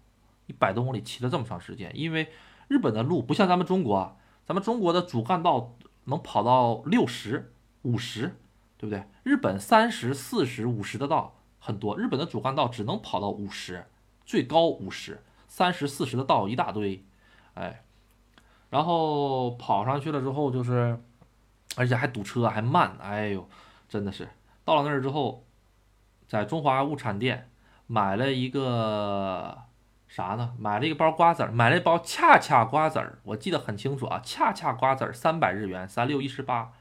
[0.49, 2.27] 一百多公里骑了这么长时间，因为
[2.67, 5.75] 日本的路不像咱们中国，咱们中国的主干道
[6.05, 8.35] 能跑到六十五十，
[8.75, 9.05] 对不对？
[9.21, 13.85] 日本三十四十五十的道很多，日本的主干道只能跑到五十，
[14.25, 17.05] 最高五十，三十四十的道一大堆，
[17.53, 17.83] 哎，
[18.71, 20.99] 然后跑上去了之后就是，
[21.75, 23.47] 而且还堵车还慢，哎呦，
[23.87, 24.27] 真的是
[24.65, 25.45] 到了那儿之后，
[26.27, 27.51] 在中华物产店
[27.85, 29.68] 买了一个。
[30.09, 30.53] 啥呢？
[30.57, 36.71] 买了一包瓜子儿，买了一包恰恰瓜子儿，我记得很清楚啊，恰恰瓜子儿三百日元，三六一十八，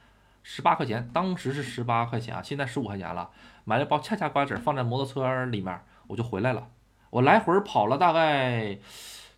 [0.43, 3.29] 十八块钱，当时是十八块钱啊，现在十五块钱了。
[3.65, 6.69] 买了包恰恰瓜子儿，放在摩托车里面，我就回来了。
[7.11, 8.79] 我来回跑了大概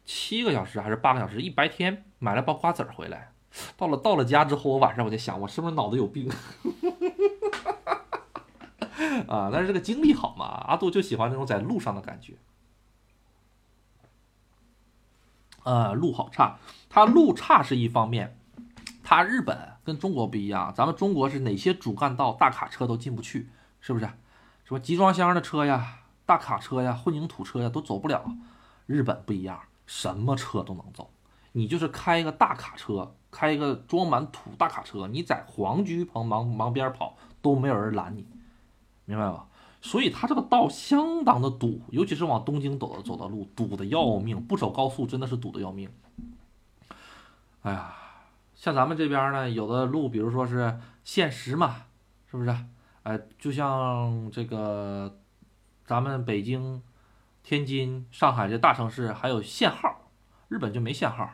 [0.04, 3.32] 七个小时还是八个小时，一白天买了包瓜子儿回来。
[3.76, 6.30] 到了到了家之后，我晚上我就想，我是不是脑子有病？
[9.26, 12.34] 啊，但是这个经历好嘛，阿杜就喜欢那种在路上的感觉。
[15.64, 16.58] 呃，路好差，
[16.88, 18.38] 它路差是一方面，
[19.02, 23.50] 它日本跟中国不一样，咱们中国是哪些主干道大卡车都进不去，
[23.80, 24.06] 是不是？
[24.64, 28.24] 什么集装箱的车呀、大卡车呀、混凝土车呀都走不了。
[28.86, 31.10] 日本不一样，什么车都能走，
[31.52, 38.26] 你就是开一个大卡车，开一个装满土大卡车，你在黄居棚旁旁边跑都没有人拦你，
[39.04, 39.46] 明白吧？
[39.82, 44.38] 所以它这个道相当的堵，尤其是往东京走的走的路，堵的要命。
[44.44, 45.90] 不走高速真的是堵的要命。
[47.62, 47.94] 哎呀，
[48.54, 51.86] 像咱们这边呢，有的路，比如说是限时嘛，
[52.30, 52.54] 是不是？
[53.04, 55.18] 哎，就像这个
[55.86, 56.82] 咱们北京、
[57.42, 60.10] 天津、上海这大城市还有限号，
[60.48, 61.30] 日本就没限号，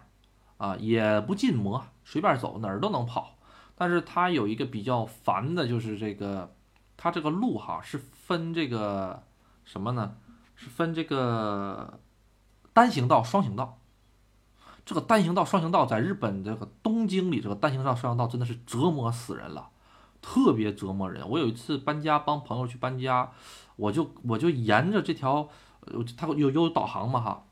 [0.58, 3.36] 啊，也不禁摩，随便走哪儿都能跑。
[3.74, 6.52] 但是它有一个比较烦的就是这个。
[6.96, 9.22] 它这个路哈是分这个
[9.64, 10.16] 什么呢？
[10.54, 12.00] 是分这个
[12.72, 13.78] 单行道、双行道。
[14.86, 19.70] 这个单行道、双行道在日本这个东京里，这个单行道、双行道真的是折磨死人了，
[20.22, 21.28] 特别折磨人。
[21.28, 23.32] 我有一次搬家，帮朋友去搬家，
[23.74, 25.48] 我就我就沿着这条，
[26.16, 27.46] 它有有导航嘛哈，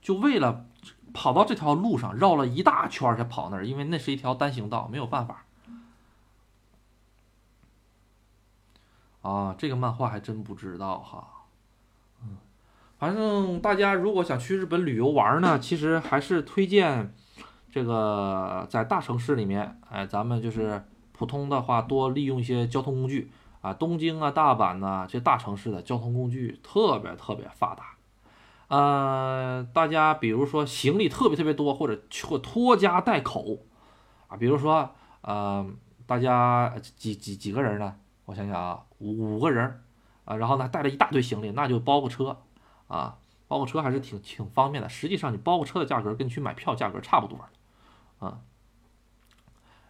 [0.00, 0.66] 就为了
[1.14, 5.44] 跑到这条路上，绕了一大圈才跑那儿，因为那是一条单行道，没有办法。
[9.22, 11.28] 啊，这个漫画还真不知道哈，
[12.22, 12.36] 嗯，
[12.98, 17.14] 反正大家如果想去日本旅游玩呢，其实还是推荐
[17.70, 27.94] 这个在大城市里面，哎，咱们就是普通的话多利用一些交通工具啊，东京啊、大阪呐这大城市的交通工具特别特别发达，
[28.66, 33.58] 呃，大家比如说行李特别特别多或者或拖家带口
[34.26, 35.64] 啊，比如说呃，
[36.06, 37.94] 大家几几几个人呢？
[38.32, 38.82] 我想想啊。
[38.98, 39.82] 五个人
[40.24, 42.38] 啊，然后呢带了一大堆行李，那就包个车
[42.86, 43.18] 啊，
[43.48, 44.88] 包个车还是挺挺方便的。
[44.88, 47.36] 实际上你包个车的价格跟去买票价格差不多
[48.20, 48.38] 啊。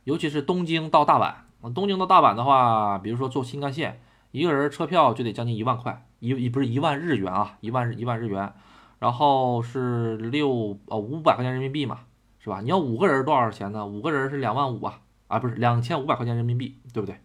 [0.05, 8.55] 尤其是东京到大阪，东京到大阪的话，比如说坐新干线，一个人车票就得将近一万块，一一不是一万日元啊，一万日一万日元，
[8.99, 12.01] 然后是六呃五百块钱人民币嘛，
[12.40, 12.62] 是吧？
[12.62, 13.86] 你要五个人多少钱呢？
[13.86, 17.20] 五个人是两万五啊，啊不是两千五百块钱人民币，对不对？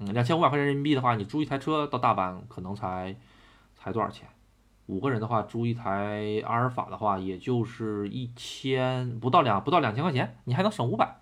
[0.00, 3.14] 嗯，两千五百块钱人民币的话，你租一台车到大阪可能才
[3.76, 4.26] 才多少钱？
[4.86, 11.20] 五个人的话，租一台阿尔法的话，也就是一千不到两不到两千块钱，你还能省五百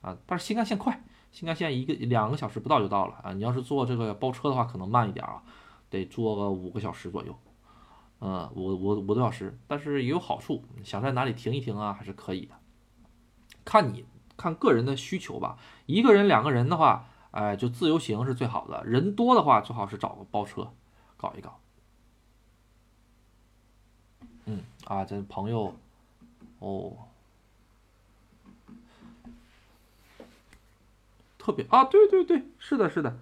[0.00, 0.16] 啊。
[0.26, 3.32] 但是新干线快，新干线一个两个小时不到就到了啊。
[3.34, 5.42] 你要是坐这个包车的话，可能慢一点啊，
[5.90, 7.38] 得坐个五个小时左右，
[8.20, 9.56] 嗯，五五五个多小时。
[9.68, 12.54] 但是也有好处，想在哪里停一停啊，还是可以的。
[13.64, 14.04] 看你
[14.36, 15.56] 看个人的需求吧，
[15.86, 18.84] 一个人两个人的话，哎，就自由行是最好的。
[18.84, 20.70] 人多的话，最好是找个包车
[21.16, 21.58] 搞一搞。
[24.46, 25.74] 嗯啊，这朋友，
[26.60, 26.92] 哦，
[31.36, 33.16] 特别啊，对对对，是的，是的，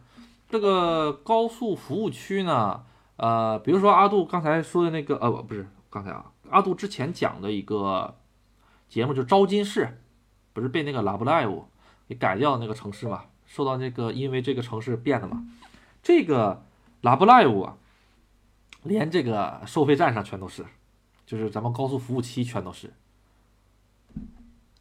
[0.50, 2.84] 这个高速服务区呢，
[3.16, 8.14] 呃，比如说阿杜刚才说的那个，呃，不是刚才啊，阿杜之前讲的一个
[8.90, 10.02] 节目，就招金市，
[10.52, 11.64] 不是被那个拉布赖乌
[12.06, 15.44] 给改掉那个城市嘛，受到那个因为这个城市变的嘛，
[16.02, 16.64] 这个
[17.02, 17.76] 拉布赖乌啊，
[18.82, 20.64] 连这个收费站上全都是。
[21.26, 22.92] 就是咱们高速服务区全都是，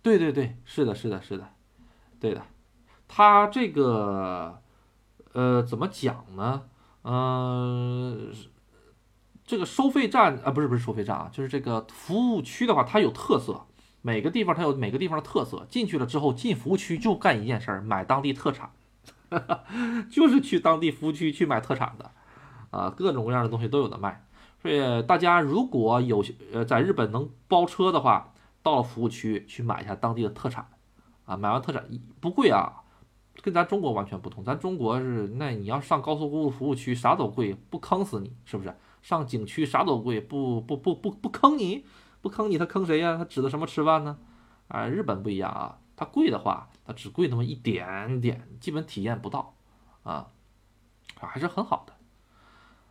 [0.02, 1.48] 对对对，是的，是的，是的，
[2.20, 2.42] 对的。
[3.08, 4.62] 它这个，
[5.34, 6.64] 呃，怎么讲呢？
[7.04, 8.34] 嗯，
[9.46, 13.66] 这个收费站啊，不是不是收费站啊，就是这个服务区的话，它有特色，
[14.02, 15.66] 每个地方它有每个地方的特色。
[15.70, 18.72] 进去了之后，进服务区就干一件事儿，买当地特产，
[20.10, 22.12] 就是去当地服务区去买特产的，
[22.72, 24.26] 啊，各种各样的东西都有的卖。
[24.62, 26.24] 所以大家如果有
[26.54, 30.68] 呃在日本能包车的话，到服务区去买一下当地的特产，
[31.26, 31.84] 啊，买完特产
[32.20, 32.84] 不贵啊，
[33.42, 34.44] 跟咱中国完全不同。
[34.44, 38.76] 咱中国是那你要上高速公路服务区啥都贵，不坑死你是不是？
[39.02, 41.84] 上景区啥都贵，不不不不不坑你，
[42.22, 43.18] 不坑你他坑谁呀？
[43.18, 44.18] 他指的什么吃饭呢？
[44.68, 49.56] 啊，日本不一样啊，它贵的话，它只贵那么一点点，基本体验不到，
[50.04, 50.28] 啊，
[51.20, 51.94] 还是很好的。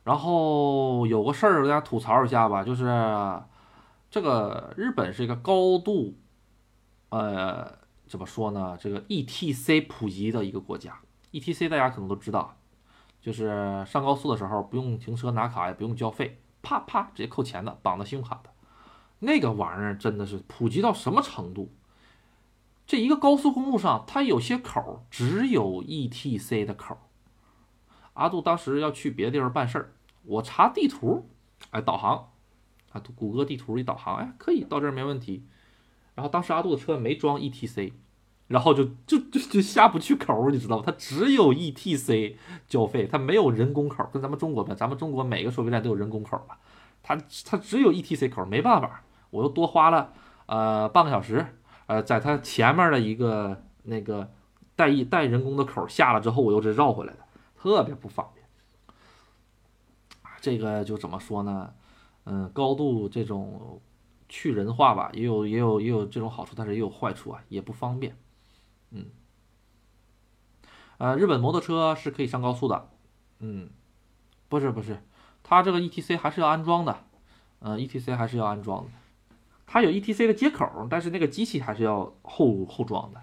[0.05, 2.85] 然后有个事儿，大家吐槽一下吧，就是
[4.11, 6.18] 这个日本是一个高度，
[7.11, 7.72] 呃，
[8.07, 8.76] 怎么说呢？
[8.81, 10.99] 这个 E T C 普及的一个国家。
[11.31, 12.57] E T C 大家可能都知道，
[13.20, 18.49] 就是上高速的时候不用停车拿卡，也不用交费，啪啪直接扣钱的，绑的信用卡的。
[19.21, 21.71] 那个玩意儿真的是普及到什么程度？
[22.87, 26.99] 这一个高速公路上，它有些口只有 E T C 的口。
[28.14, 29.93] 阿杜当时要去别的地方办事儿，
[30.25, 31.29] 我查地图，
[31.71, 32.31] 哎，导航，
[32.91, 35.45] 啊，谷歌地图一导航，哎，可以到这儿没问题。
[36.16, 37.93] 然后当时阿杜的车没装 ETC，
[38.49, 40.83] 然后就就就就下不去口，你知道吗？
[40.85, 42.35] 它只有 ETC
[42.66, 46.59] 交费，它没有人工口，跟咱们中国比，咱们中国每个收费站都有人工口吧？
[47.03, 47.16] 它
[47.47, 50.12] 它只有 ETC 口，没办法，我又多花了
[50.47, 54.33] 呃半个小时，呃，在它前面的一个那个
[54.76, 57.20] 带一带人工的口下了之后，我又是绕回来的。
[57.57, 58.47] 特别不方便
[60.41, 61.74] 这个就怎么说呢？
[62.24, 63.81] 嗯，高度这种
[64.28, 68.16] 去人化吧，也有也有也有这种好处，但是也有坏处啊，也不方便。
[68.91, 69.07] 嗯，
[70.97, 72.89] 呃，日本摩托车是可以上高速的。
[73.41, 73.68] 嗯，
[74.49, 75.03] 不是不是，
[75.43, 77.05] 它这个 ETC 还是要安装的。
[77.61, 78.91] 嗯，ETC 还是要安装的。
[79.73, 83.21] 它有 ETC 的接口，但是那个机器还是要后后装的。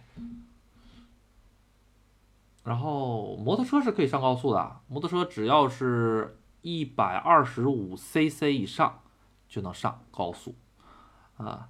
[2.64, 9.02] 然后摩托车是可以上高速的，摩托车只要是一百二十五 cc 以上
[9.50, 10.56] 就能上高速，
[11.36, 11.68] 啊，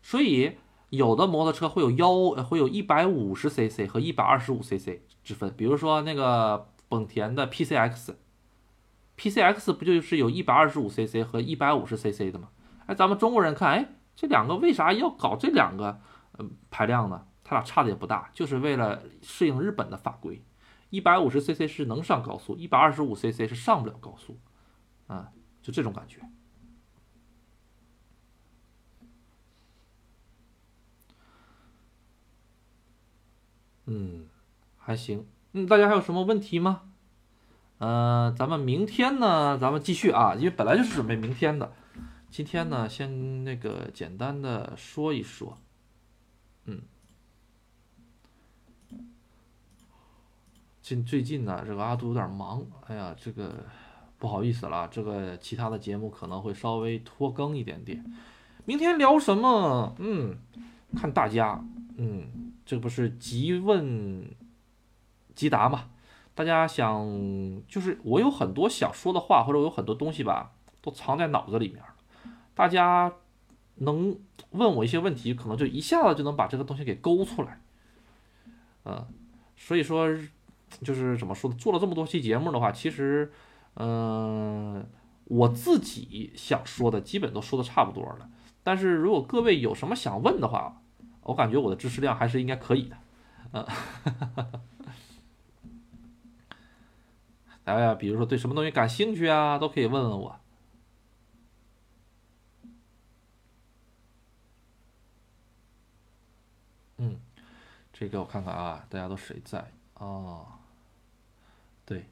[0.00, 0.56] 所以
[0.88, 12.48] 有的摩托车会有幺会有一百五十 cc 和一百二十五 cc 之分，比如说那个本田的 PCX，PCX 不就是有一百二十五 cc 和一百五十 cc 的吗？
[12.88, 13.86] 哎，咱们中国人看，哎，
[14.16, 16.00] 这两个为啥要搞这两个
[16.32, 17.26] 呃排量呢？
[17.44, 20.42] 它俩差的也不大，就是为了适应日本的法规。
[20.88, 24.38] 一百五十 cc 是能上高速，一百二十五 cc 是上不了高速，
[25.06, 26.20] 啊，就这种感觉。
[33.84, 34.28] 嗯，
[34.78, 35.26] 还行。
[35.52, 36.82] 嗯，大家还有什么问题吗？
[37.80, 41.72] 嗯，咱们明天呢，咱们继续啊，因为本来就是准备明天的。
[42.30, 45.58] 今天呢，先那个简单的说一说，
[46.66, 46.82] 嗯。
[50.82, 53.66] 近最近呢，这个阿杜有点忙，哎呀，这个
[54.18, 58.04] 不好意思了，这个其他的节目可能会稍微拖更一点点。
[58.64, 59.94] 明天聊什么？
[59.98, 60.38] 嗯，
[60.96, 61.62] 看大家，
[61.96, 64.30] 嗯，这不是即问
[65.34, 65.90] 即答嘛？
[66.34, 67.06] 大家想，
[67.66, 71.82] 就是我有很多想说的话，或者我有很多东西吧，都藏在脑子里面
[72.58, 73.12] 大家
[73.76, 74.18] 能
[74.50, 77.60] 问我一些问题，可能就一下子就能把这个东西给勾出来，
[78.84, 79.06] 嗯，
[79.56, 80.08] 所以说。
[80.82, 81.50] 就是怎么说？
[81.54, 83.32] 做了这么多期节目的话，其实，
[83.76, 84.86] 嗯、
[85.24, 88.28] 我自己想说的基本都说的差不多了。
[88.62, 90.82] 但是如果各位有什么想问的话，
[91.22, 92.96] 我感觉我的知识量还是应该可以的。
[93.52, 93.66] 嗯、
[97.64, 100.38] 大家比如说对什么东西感兴趣啊，都可以问问我。
[106.98, 107.18] 嗯，
[107.92, 110.60] 这个我看看啊，大家都谁在啊、
[111.84, 112.06] 对，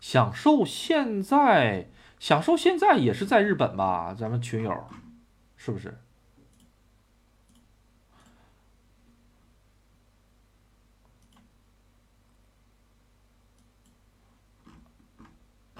[0.00, 1.88] 享受现在，
[2.18, 4.14] 享受现在也是在日本吧？
[4.14, 4.88] 咱们群友
[5.56, 5.98] 是不是？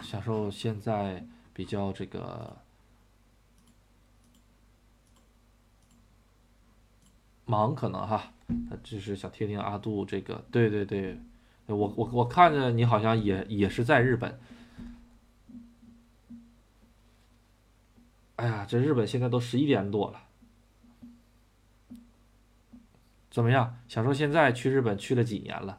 [0.03, 2.57] 享受现在比较这个
[7.51, 8.33] 忙，可能哈，
[8.71, 11.19] 他只是想听听阿杜这个，对对对，
[11.67, 14.39] 我我我看着你好像也也是在日本。
[18.37, 20.23] 哎呀，这日本现在都十一点多了，
[23.31, 23.77] 怎么样？
[23.87, 25.79] 想说现在去日本去了几年了？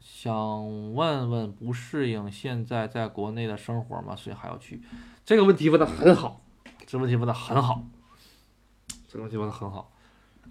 [0.00, 4.16] 想问问不适应现在在国内的生活吗？
[4.16, 4.82] 所以还要去？
[5.24, 6.42] 这个问题问的很好，
[6.90, 7.86] 这问题问的很好，
[9.06, 9.92] 这个问题问的很好。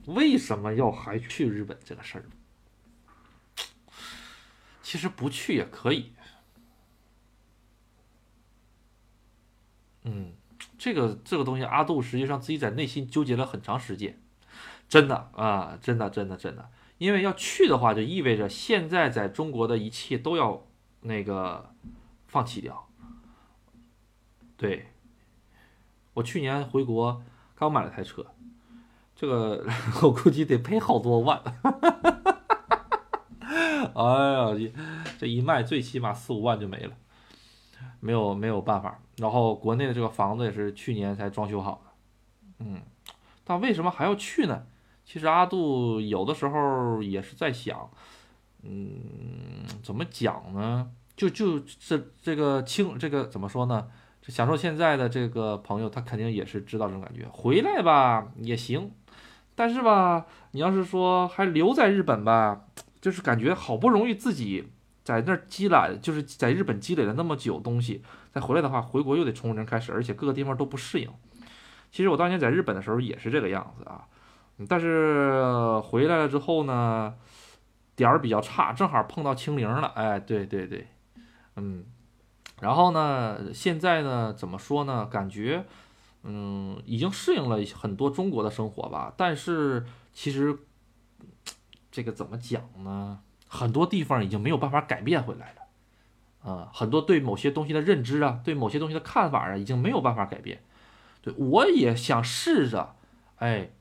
[0.06, 2.24] 为什么要还去日本这个事儿？
[4.82, 6.14] 其实不去也可以。
[10.04, 10.32] 嗯，
[10.78, 14.18] 这个这个东西，阿杜实际上自己在内心纠结了很长时间，
[14.88, 16.72] 真的啊，真的真的真的。
[17.00, 20.66] 因为要去的话，就意味着现在在中国的一切都要
[21.02, 21.76] 那个
[22.28, 22.88] 放弃掉。
[24.56, 24.94] 对，
[26.20, 27.24] 我去年回国
[27.56, 28.26] 刚买了台车，
[29.16, 29.66] 这个
[30.04, 31.42] 我估计得赔好多万。
[33.96, 34.50] 哎呀，
[35.18, 36.94] 这一卖最起码四五万就没了，
[38.02, 39.00] 没有没有办法。
[39.18, 41.92] 然后国内的这个房子也是去年才装修好的，
[42.66, 42.82] 嗯，
[43.46, 44.66] 但为什么还要去呢？
[45.06, 47.90] 其实阿杜有的时候也是在想，
[48.64, 49.00] 嗯，
[49.82, 50.92] 怎么讲呢？
[51.16, 53.88] 就就这这个清这个怎么说呢？
[54.30, 57.26] 享受现在的这个朋友，他肯定也是知道这种感觉。
[57.32, 58.92] 回来吧也行，
[59.56, 62.62] 但是吧，你要是说还留在日本吧，
[63.02, 64.72] 就是感觉好不容易自己
[65.04, 71.10] 在那儿积累，就是在日本积累了那么久东西，再回来的话，回国又得从零开始，而且各个地方都不适应。
[71.92, 74.06] 其实我当年在日本的时候也是这个样子啊。
[74.68, 77.16] 但是回来了之后呢，
[77.96, 79.88] 点儿比较差，正好碰到清零了。
[79.96, 80.86] 哎，对对对，
[81.56, 81.86] 嗯，
[82.62, 85.06] 然后呢，现在呢，怎么说呢？
[85.06, 85.66] 感觉，
[86.24, 89.14] 嗯，已经适应了很多中国的生活吧。
[89.18, 90.58] 但是其实
[91.92, 93.20] 这个怎么讲呢？
[93.48, 96.52] 很多地方已经没有办法改变回来了。
[96.52, 100.62] 啊，很多对某些东西的认知啊，对某些东西的看法啊，已经没有办法改变。
[101.22, 102.96] 对我也想试着，
[103.38, 103.72] 哎。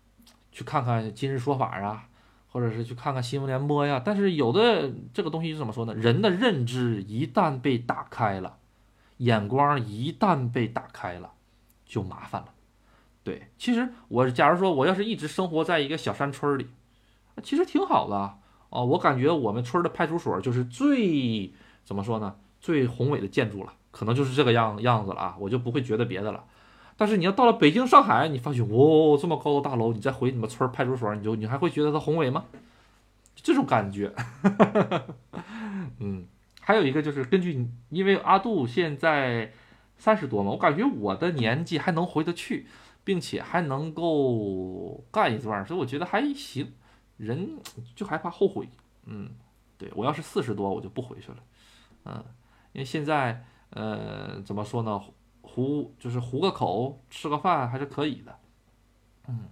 [0.50, 2.08] 去看看今日说法啊，
[2.50, 4.02] 或者是去看看新闻联播呀。
[4.04, 5.94] 但是有的这个东西是怎么说呢？
[5.94, 8.58] 人的认知一旦被打开了，
[9.18, 11.30] 眼光一旦被打开了，
[11.84, 12.48] 就麻烦了。
[13.22, 16.66] 对，其实我假如说我要是一直生活在一个小山村里，
[17.42, 18.38] 其实挺好的
[18.70, 18.84] 哦。
[18.84, 21.52] 我感觉我们村的派出所就是最
[21.84, 22.36] 怎么说呢？
[22.60, 26.44] 最宏伟的建筑了，可能就是这个样样子了啊，我就不会觉得别的了。
[26.96, 32.44] 但是你要到了北京、上海，你发现哦，这么高的大楼，你再回你们村派出所，你就你还会觉得它宏伟吗？
[33.36, 34.12] 这种感觉，
[36.00, 36.26] 嗯，
[36.68, 39.50] 还有一个就是根据，因为阿杜现在
[39.96, 42.66] 三十多嘛，我感觉我的年纪还能回得去，
[43.04, 46.74] 并且还能够干一段，所以我觉得还行。
[47.16, 47.58] 人
[47.96, 48.68] 就害怕后悔，
[49.06, 49.30] 嗯，
[49.78, 51.38] 对我要是四十多，我就不回去了，
[52.04, 52.22] 嗯，
[52.74, 55.02] 因为现在呃怎么说呢？
[55.40, 58.38] 糊就是糊个口，吃个饭还是可以的，
[59.28, 59.48] 嗯。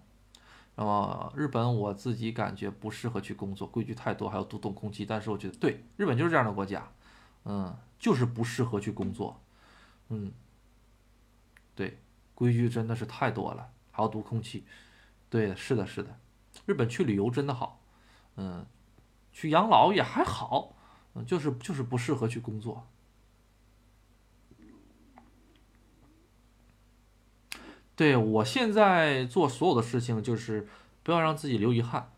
[0.74, 5.06] 那么日本我自己感觉不适合去工作，规矩太多，还有毒动空气。
[5.06, 6.86] 但是我觉得对，日本就是这样的国家，
[7.48, 9.40] 嗯，就是不适合去工作，
[10.08, 10.32] 嗯，
[11.76, 11.98] 对，
[12.34, 14.64] 规矩真的是太多了，还要读空气。
[15.30, 16.18] 对，是的，是的，
[16.66, 17.80] 日本去旅游真的好，
[18.36, 18.66] 嗯，
[19.32, 20.74] 去养老也还好，
[21.14, 22.88] 嗯，就是就是不适合去工作。
[27.94, 30.68] 对我现在做所有的事情，就是
[31.02, 32.12] 不要让自己留遗憾。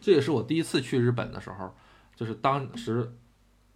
[0.00, 1.74] 这也是我第一次去日本的时候，
[2.16, 3.16] 就是当时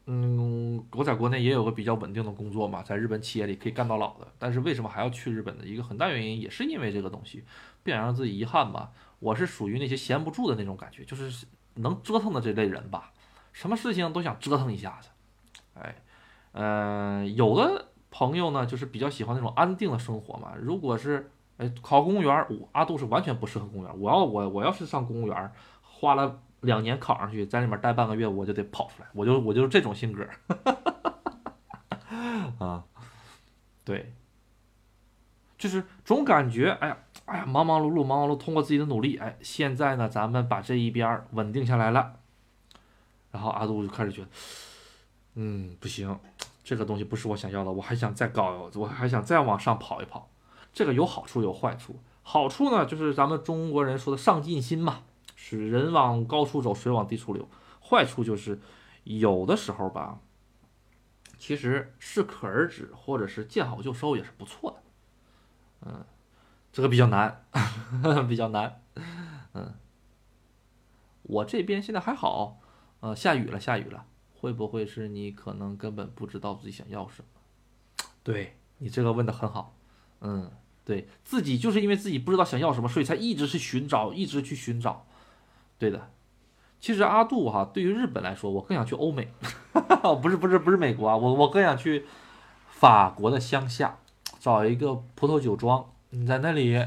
[0.09, 4.29] 嗯，我在国内也有个比较稳定的工作嘛，在日本企业里可以干到老的。
[4.39, 7.43] 但是为什么还要去日本的一个很大原因，也是因为这个东西，
[7.83, 8.93] 不想让自己遗憾吧。
[9.19, 13.13] 我是属于那些闲不住的那种感觉，就是能折腾的这类人吧，
[13.53, 15.09] 什么事情都想折腾一下子。
[15.75, 15.97] 哎，
[16.53, 20.53] 呃，有的朋友呢，就是比较喜欢那种安定的生活嘛。
[20.57, 24.01] 如果是哎考公务员，我阿杜是完全不适合公务员。
[24.01, 25.53] 我要我我要是上公务员，
[25.83, 26.43] 花了。
[26.61, 30.27] 两年考上去，在里面待半个月，我就得跑出来，我就我就是这种性格，
[32.59, 32.85] 啊，
[33.85, 34.13] 对，
[35.59, 42.17] 就是总感觉，哎呀，哎呀，忙忙碌碌，忙忙碌，通过自己的努力，哎，现在呢，咱们把这一边稳定下来了，
[43.31, 44.29] 然后阿杜就开始觉得，
[45.35, 46.19] 嗯，不行，
[46.65, 50.29] 这个东西不是我想要的，我还想再搞，我还想再往上跑一跑，
[50.73, 55.03] 这个有好处有坏处，好处呢，就是咱们中国人说的上进心嘛。
[55.37, 57.49] 是人往高处走，水往低处流。
[57.81, 58.59] 坏处就是
[59.05, 60.19] 有的时候吧，
[61.39, 64.83] 其实适可而止，或者是见好就收也是不错的。
[65.83, 66.05] 嗯，
[66.73, 67.47] 这个比较难，
[68.29, 68.83] 比较难。
[69.53, 69.75] 嗯，
[71.23, 72.61] 我这边现在还好。
[73.01, 77.29] 呃，下雨了，下雨了，会不会是你可能根本不知道自己想要什么？
[78.25, 79.77] 对你这个问的很好。
[80.23, 80.51] 嗯，
[80.85, 85.07] 对自己就是因为自己不知道想要什么，所以才一直去寻找，一直去寻找。
[85.79, 86.11] 对的，
[86.81, 89.29] 其实阿杜哈，对于日本来说，我更想去欧美，
[90.23, 92.07] 不是不是不是美国啊，我我更想去
[92.69, 93.99] 法国的乡下，
[94.39, 96.83] 找一个葡萄酒庄，你在那里，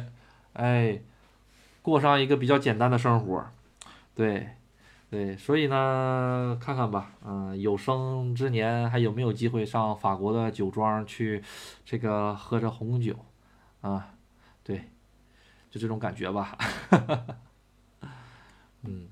[0.53, 0.99] 哎，
[1.82, 3.45] 过上一个比较简单的生活，
[4.16, 4.49] 对，
[5.10, 11.44] 对，所以呢，看看吧，嗯，有生之年还有没有机会上法国的酒庄去，
[11.86, 13.14] 这个喝着红酒，
[13.82, 14.14] 啊，
[14.64, 14.90] 对，
[15.70, 16.57] 就这种感觉吧。
[18.84, 19.07] 嗯，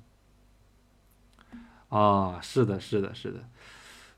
[1.89, 3.49] 啊，是的，是的，是的，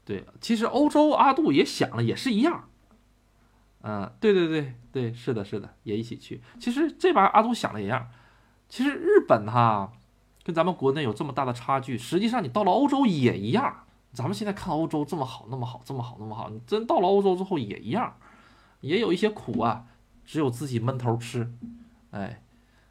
[0.05, 2.69] 对，其实欧洲阿杜也想了，也是一样，
[3.81, 6.41] 嗯，对对对对，是的，是的，也一起去。
[6.59, 8.09] 其实这把阿杜想的一样，
[8.69, 9.91] 其实日本哈
[10.43, 13.85] 跟咱们国内有这么大的差距，实际上你到了欧洲也一样。
[14.13, 18.15] 咱们现在看欧洲这么好，那么好，这么好，那么好，你真到了欧洲之后也一样，
[18.81, 19.85] 也有一些苦啊，
[20.25, 21.51] 只有自己闷头吃，
[22.11, 22.43] 哎，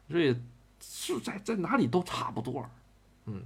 [0.09, 0.35] 所以。
[0.81, 2.65] 是在在哪里都差不多，
[3.25, 3.43] 嗯，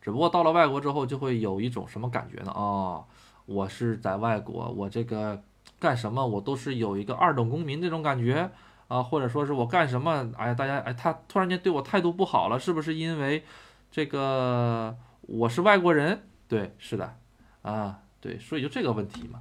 [0.00, 2.50] 只不过到了外国之后就会有一种什么感觉呢？
[2.52, 3.04] 啊，
[3.44, 5.42] 我是在外国，我这个
[5.78, 8.50] 干什么我都是有一个二等公民这种感觉
[8.88, 13.44] 啊，或者说是我干什么，哎呀，大家哎，他突然间对我态度不好了，是不是因为
[13.90, 16.22] 这个我是外国人？
[16.48, 17.16] 对，是的，
[17.62, 19.40] 啊，对，所以就这个问题嘛，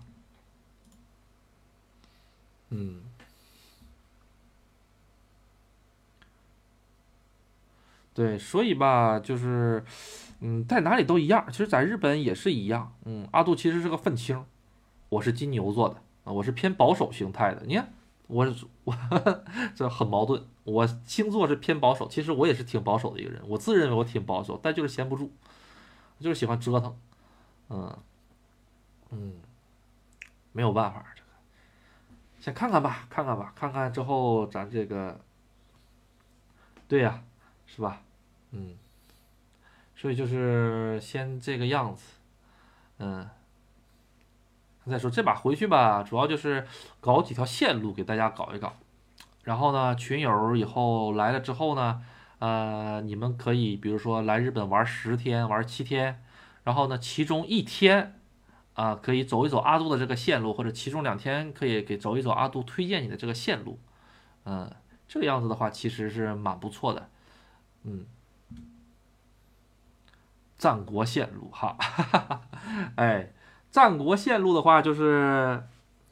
[2.69, 3.01] 嗯。
[8.15, 9.83] 对，所以吧，就是，
[10.39, 11.45] 嗯，在哪里都一样。
[11.51, 12.95] 其实，在日本也是一样。
[13.03, 14.45] 嗯，阿杜其实是个愤青，
[15.09, 17.63] 我是金牛座的啊，我是偏保守形态的。
[17.65, 17.93] 你看，
[18.27, 18.47] 我
[18.85, 18.95] 我
[19.75, 20.41] 这很矛盾。
[20.63, 23.41] 我星座是偏保守，其实我也是挺保守的一个人。
[23.49, 25.29] 我自认为我挺保守，但就是闲不住，
[26.21, 26.97] 就是喜欢折腾。
[27.69, 27.97] 嗯
[29.11, 29.33] 嗯，
[30.53, 31.27] 没有办法，这个
[32.39, 35.19] 先看看吧，看看吧，看看之后咱这个，
[36.87, 37.21] 对呀，
[37.65, 38.01] 是吧？
[38.51, 38.75] 嗯，
[39.95, 42.03] 所以就是先这个样子，
[42.99, 43.27] 嗯，
[44.87, 46.65] 再说这把回去吧，主要就是
[47.01, 48.73] 搞几条线路给大家搞一搞，
[49.43, 52.01] 然后呢，群友以后来了之后呢，
[52.39, 56.23] 呃，你们可以比如说来日本玩十天，玩七天，
[56.63, 58.19] 然后呢，其中一天
[58.75, 63.79] 啊可以走一走阿杜的这个线路，或者其中两天可以给走一走阿杜推荐你的这个线路，
[64.45, 64.71] 嗯，
[65.07, 67.09] 这个样子的话其实是蛮不错的，
[67.86, 68.06] 嗯。
[70.57, 71.78] 战国线路哈，
[72.95, 73.34] 哎，
[73.70, 75.64] 战国线路的话就是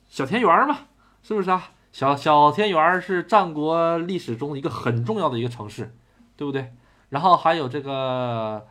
[0.10, 0.80] 小田园嘛，
[1.24, 1.72] 是不是啊？
[1.92, 5.96] 小小田园是战国历史中一个很重要的一个城市，
[6.36, 6.74] 对不对？
[7.10, 8.68] 然后还有这个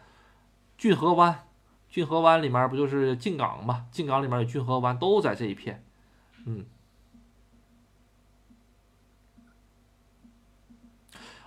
[0.77, 1.47] 郡河湾，
[1.89, 3.87] 郡河湾里面不就是静港嘛？
[3.91, 5.85] 静港里面有郡河湾，都在这一片，
[6.45, 6.67] 嗯。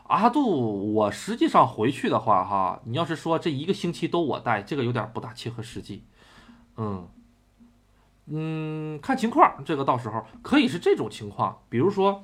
[0.07, 6.03] 阿杜，我实际上回去的话，哈，你要是说这一个星期都我带，这个有点不大切合实际。
[6.77, 7.07] 嗯，
[8.27, 11.63] 嗯，看情况，这个到时候可以是这种情况。
[11.69, 12.23] 比如说，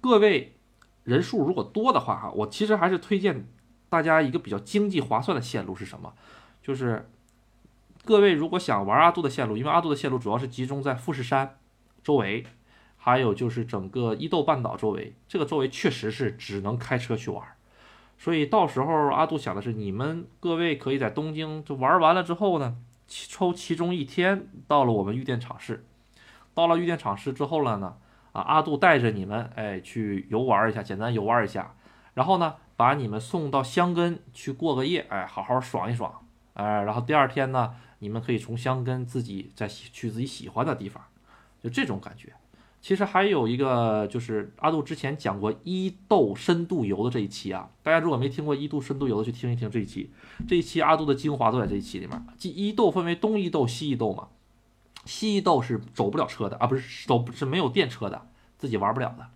[0.00, 0.56] 各位
[1.04, 3.46] 人数如果多的话，哈，我其实还是推荐
[3.90, 6.14] 大家一个比较经济划算的线路是什么？
[6.62, 7.10] 就是
[8.04, 11.58] 各位如果想玩阿杜的线路，因为阿杜的线路主要是集中在富士山
[12.02, 12.46] 周围。
[13.08, 17.42] 还有就是整个伊豆半岛周围，这个周围确实是只能开车去玩，
[18.18, 22.76] 所以到时候阿杜想的是，你们各位可以在东京就玩完了之后呢，
[23.08, 25.86] 抽其中一天到了我们御电场市。
[26.52, 27.96] 到了御电场市之后了呢，
[28.32, 31.74] 啊，阿杜带着你们哎去游玩一下，简单游玩一下，
[32.12, 36.12] 然后呢把你们送到香根去过个夜，哎，好好爽一爽，
[36.52, 41.02] 哎，然后第二天呢，你们可以从香根自己再去自己喜欢的地方，
[41.62, 42.34] 就这种感觉。
[42.80, 50.10] 其实还有一个就是阿杜之前讲过伊豆深度游的这一期啊，大家如果没听过伊豆深度游的，去听一听这一期。
[50.46, 52.26] 这一期阿杜的精华都在这一期里面。
[52.36, 54.28] 即伊豆分为东伊豆、西伊豆嘛。
[55.04, 58.28] 西伊豆是走不了车的啊，不是走是没有电车的，
[58.58, 59.26] 自己玩不了的。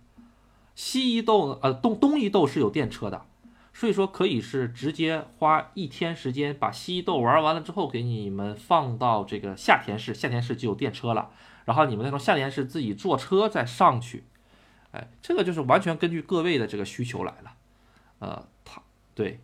[0.75, 3.25] 西伊豆呃东东伊豆是有电车的，
[3.73, 11.29] 所以说可以是直接花一天时间把西伊豆玩完了之后，给你们放到这个下田市，下田市就有电车了。
[11.65, 14.23] 然后你们再从下田市自己坐车再上去，
[14.91, 17.55] 哎，这个就是完全根据各位的这个需求来了。
[18.19, 18.81] 呃，他
[19.15, 19.39] 对，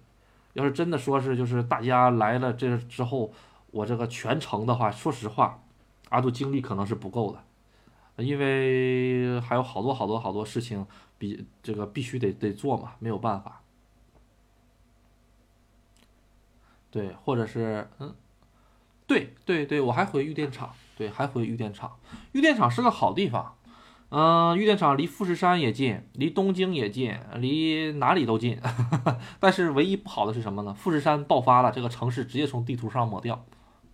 [0.54, 3.32] 要是真的说是就是大家来了这之后，
[3.72, 5.64] 我这个全程的话，说实话，
[6.10, 10.86] 阿杜精力可能是不够的，因为还有好多好多好多事情
[11.18, 13.62] 比这个必须得得做嘛，没有办法。
[16.92, 18.16] 对，或者是嗯，
[19.06, 20.74] 对对对，我还回玉电厂。
[21.00, 21.98] 对，还回玉电厂。
[22.34, 23.56] 玉电厂是个好地方，
[24.10, 28.60] 嗯，玉电厂离富士山也近，离东京也近，离哪里都近。
[29.40, 30.74] 但是唯一不好的是什么呢？
[30.74, 33.46] 富士山爆发了，这个城市直接从地图上抹掉，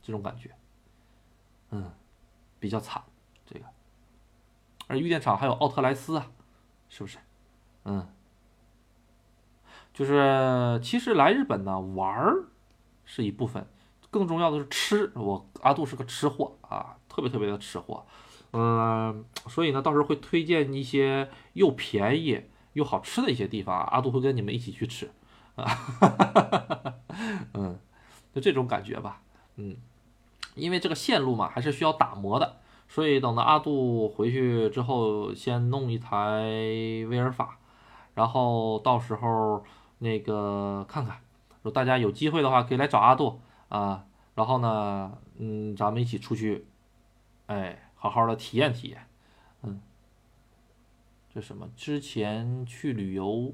[0.01, 0.49] 这种感觉，
[1.69, 1.91] 嗯，
[2.59, 3.03] 比较惨。
[3.45, 3.65] 这个，
[4.87, 6.31] 而玉电厂还有奥特莱斯啊，
[6.89, 7.19] 是不是？
[7.83, 8.07] 嗯，
[9.93, 12.45] 就是其实来日本呢玩儿
[13.03, 13.67] 是一部分。
[14.15, 18.05] 更重要的是吃，我阿杜是个吃货啊，特别特别的吃货，
[18.53, 25.11] 嗯，所以呢，到时候会推荐一些又便宜又好吃的一些地方，阿杜会跟你们一起去吃，
[25.55, 25.67] 啊，
[27.55, 27.77] 嗯，
[28.33, 29.21] 就这种感觉吧，
[29.57, 29.75] 嗯，
[30.55, 36.45] 因为这个线路嘛，还是需要打磨的，所以等到阿杜回去之后，先弄一台
[37.09, 37.57] 威尔法，
[38.13, 39.61] 然后到时候
[39.99, 41.17] 那个看看，
[41.63, 43.41] 如果大家有机会的话，可以来找阿杜。
[43.69, 44.05] 啊，
[44.35, 46.65] 然后呢，嗯，咱们一起出去，
[47.47, 49.07] 哎，好好的体验体验，
[49.63, 49.81] 嗯，
[51.33, 51.67] 这什么？
[51.75, 53.53] 之前去旅游，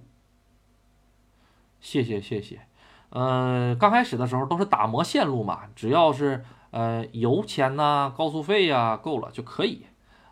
[1.80, 2.68] 谢谢谢谢，
[3.10, 9.86] 嗯，刚开始的时候都是打磨线路嘛，只要是呃油钱呐、高速费呀够了就可以，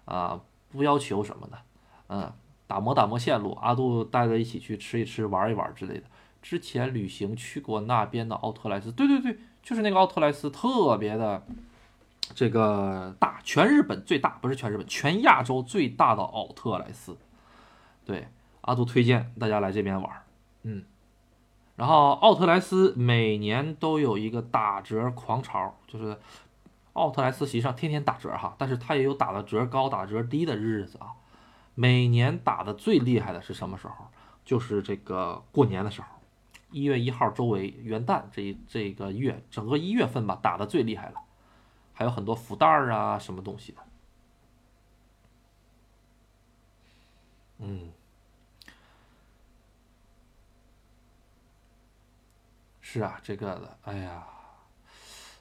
[0.05, 1.57] 啊，不要求什么的，
[2.07, 2.33] 嗯，
[2.67, 6.03] 打磨打磨线路，阿杜带着一起去吃一吃、玩一玩之类的。
[6.41, 9.39] 之前旅行去过那边的奥特莱斯，对对对。
[9.61, 11.45] 就是那个奥特莱斯特别的
[12.33, 17.17] 这个大，全日本最大，不是全日本，全亚洲最大的奥特莱斯。
[18.05, 18.27] 对，
[18.61, 20.23] 阿杜推荐大家来这边玩，
[20.63, 20.83] 嗯。
[21.75, 26.17] 然后奥特莱斯每年都有一个打折狂潮，就是
[26.93, 31.13] 奥特莱斯实际上天天打折哈，但是它也有打的折高、打折低的日子啊。
[31.75, 33.93] 每年打的最厉害的是什么时候？
[34.43, 36.07] 就是这个过年的时候。
[36.71, 41.21] 一月一号周围，元旦这一这个月，整个一月份吧，打的最厉害了，
[41.93, 43.77] 还有很多福袋啊，什么东西的。
[47.57, 47.91] 嗯，
[52.79, 54.27] 是啊，这个的，哎呀，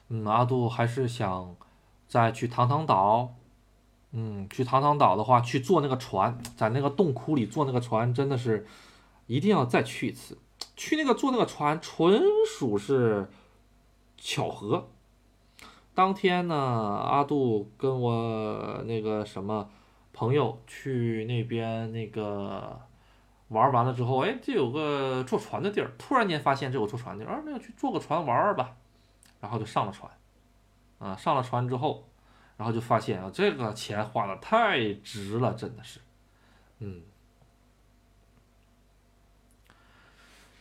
[0.09, 1.55] 嗯，阿杜还是想
[2.07, 3.35] 再去唐唐岛，
[4.11, 8.67] 嗯，去唐唐岛的话，去坐那个船，在那个洞窟里坐那个船，真的是
[9.27, 10.37] 一定要再去一次。
[10.79, 13.29] 去那个坐那个船，纯属是
[14.17, 14.87] 巧合。
[15.93, 19.69] 当天呢，阿杜跟我那个什么
[20.13, 22.79] 朋友去那边那个
[23.49, 28.77] 玩完了之后，哎，这有个坐船的地儿，突然间发现这有坐船的地儿，啊，那去坐个船玩玩吧。
[29.41, 30.09] 然后就上了船，
[30.97, 32.07] 啊，上了船之后，
[32.55, 35.99] 然后就发现啊，这个钱花的太值了，真的是，
[36.79, 37.01] 嗯。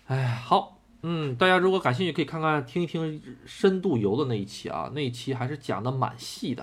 [0.09, 6.62] 哎，好，嗯，大家如果感兴趣，可以看看听一听深度游的那一期啊，那一期还是讲的蛮细的，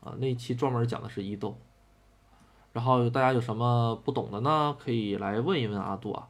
[0.00, 1.58] 啊，那一期专门讲的是伊豆。
[2.72, 4.76] 然后大家有什么不懂的呢？
[4.78, 6.28] 可以来问一问阿杜啊。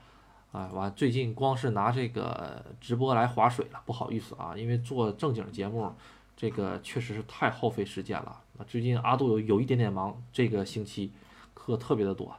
[0.52, 5.92] 哎，完，最近光是拿这个直播来划水了，不好意思啊，因为做正经节目，
[6.34, 8.40] 这个确实是太耗费时间了。
[8.54, 11.12] 那最近阿杜有有一点点忙，这个星期
[11.52, 12.34] 课特别的多，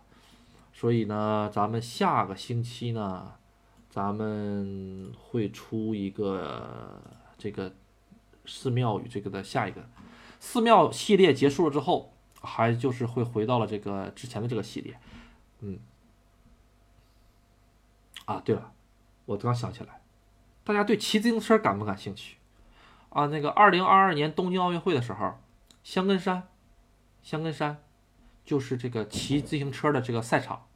[0.73, 3.33] 所以呢，咱们下个星期呢。
[3.89, 7.01] 咱们会出一个
[7.37, 7.73] 这个
[8.45, 9.89] 寺庙与这个的下一个
[10.39, 14.99] 寺庙系列结束了之后，还就是会回到了这个之前的这个系列，
[15.61, 15.79] 嗯，
[18.25, 18.71] 啊，对了，
[19.25, 20.01] 我刚想起来，
[20.63, 22.37] 大家对骑自行车感不感兴趣？
[23.09, 25.39] 啊，那个二零二二年东京奥运会的时候，
[25.83, 26.47] 香根山，
[27.23, 27.83] 香根山
[28.45, 30.67] 就是这个骑自行车的这个赛场，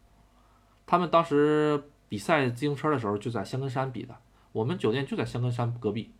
[0.88, 4.16] 他们当时比赛自行车的时候就在香根山比的，
[4.52, 6.12] 我们酒店就在香根山隔壁，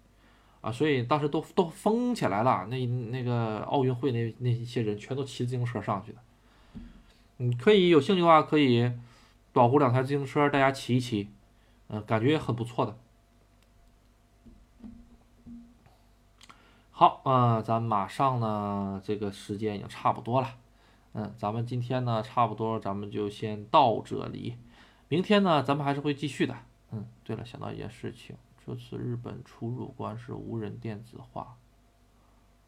[0.60, 6.18] 啊，所以当时都都封起来了，那那个奥运会那那些人全都骑自行车上去的，
[7.38, 8.92] 你可以有兴趣的话可以
[9.52, 11.30] 保护两台自行车，大家骑一骑，
[11.90, 12.98] 嗯、感觉也很不错的。
[16.90, 20.56] 好，呃，咱马上呢，这个时间已经差不多了，
[21.14, 24.58] 嗯，咱们今天呢，差不多，咱们就先到这里，
[25.14, 26.58] 明天呢，咱们还是会继续的。
[26.90, 28.36] 嗯，对了，想到一件事情，
[28.66, 31.56] 这次日本出入关是无人电子化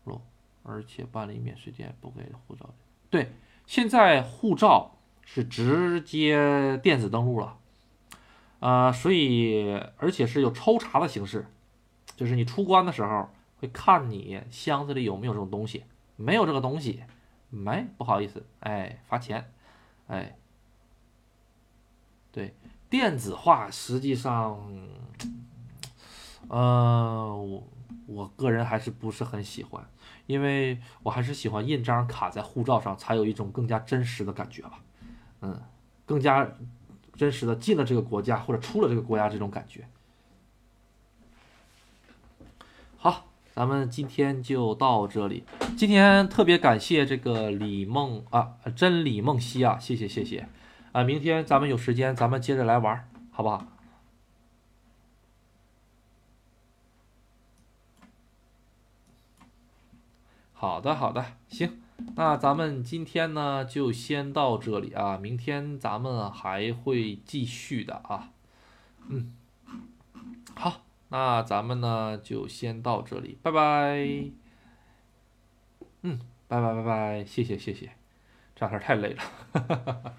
[0.04, 0.22] 喽，
[0.62, 2.70] 而且办理免税店不给护照。
[3.10, 3.32] 对，
[3.66, 4.92] 现在护照
[5.24, 7.58] 是直接电子登录了，
[8.60, 11.48] 啊、所以而且是有抽查的形式，
[12.16, 13.28] 就是你出关的时候。
[13.58, 15.86] 会看你箱子里有没有这种东西，
[16.18, 17.02] 没有这个东西，
[17.50, 19.50] 没不好意思，哎，罚钱，
[20.08, 20.38] 哎，
[22.36, 22.54] 对，
[22.90, 24.60] 电子化实际上，
[26.50, 27.64] 呃，我
[28.08, 29.88] 我个人还是不是很喜欢，
[30.26, 34.82] 因为我还是喜欢印章卡在护照上，才有一种更加真实的感觉吧，
[35.40, 35.62] 嗯，
[36.06, 36.46] 更加
[37.16, 39.88] 真实的进了这个国家或者出了这个国家这种感觉。
[42.98, 43.28] 好。
[43.56, 45.46] 咱们今天就到这里。
[45.78, 50.46] 今天特别感谢这个李梦啊，真李梦溪啊，谢谢谢谢
[50.96, 51.04] 啊！
[51.04, 53.68] 明天咱们有时间，咱们接着来玩，好不好？
[60.54, 61.82] 好的好的，行，
[62.16, 68.32] 那咱们今天呢就先到这里啊，明天咱们还会继续的啊。
[69.10, 69.36] 嗯，
[70.56, 70.82] 好。
[71.10, 74.32] 那咱们呢就先到这里，拜拜。
[76.04, 77.92] 嗯，拜拜拜拜，谢谢谢谢，
[78.56, 79.22] 这两天太累了。
[79.52, 80.14] 哈哈哈哈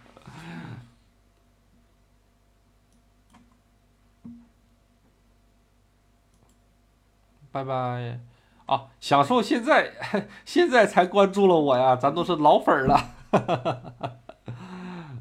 [7.57, 8.21] 拜拜。
[8.67, 9.93] 啊，享受现在，
[10.45, 12.95] 现在才关注了我呀，咱都是老粉儿了。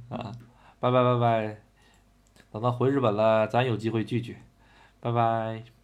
[0.09, 0.31] 啊，
[0.79, 1.57] 拜拜拜拜，
[2.51, 4.37] 等到回日本了，咱有机会聚聚。
[4.99, 5.74] 拜拜。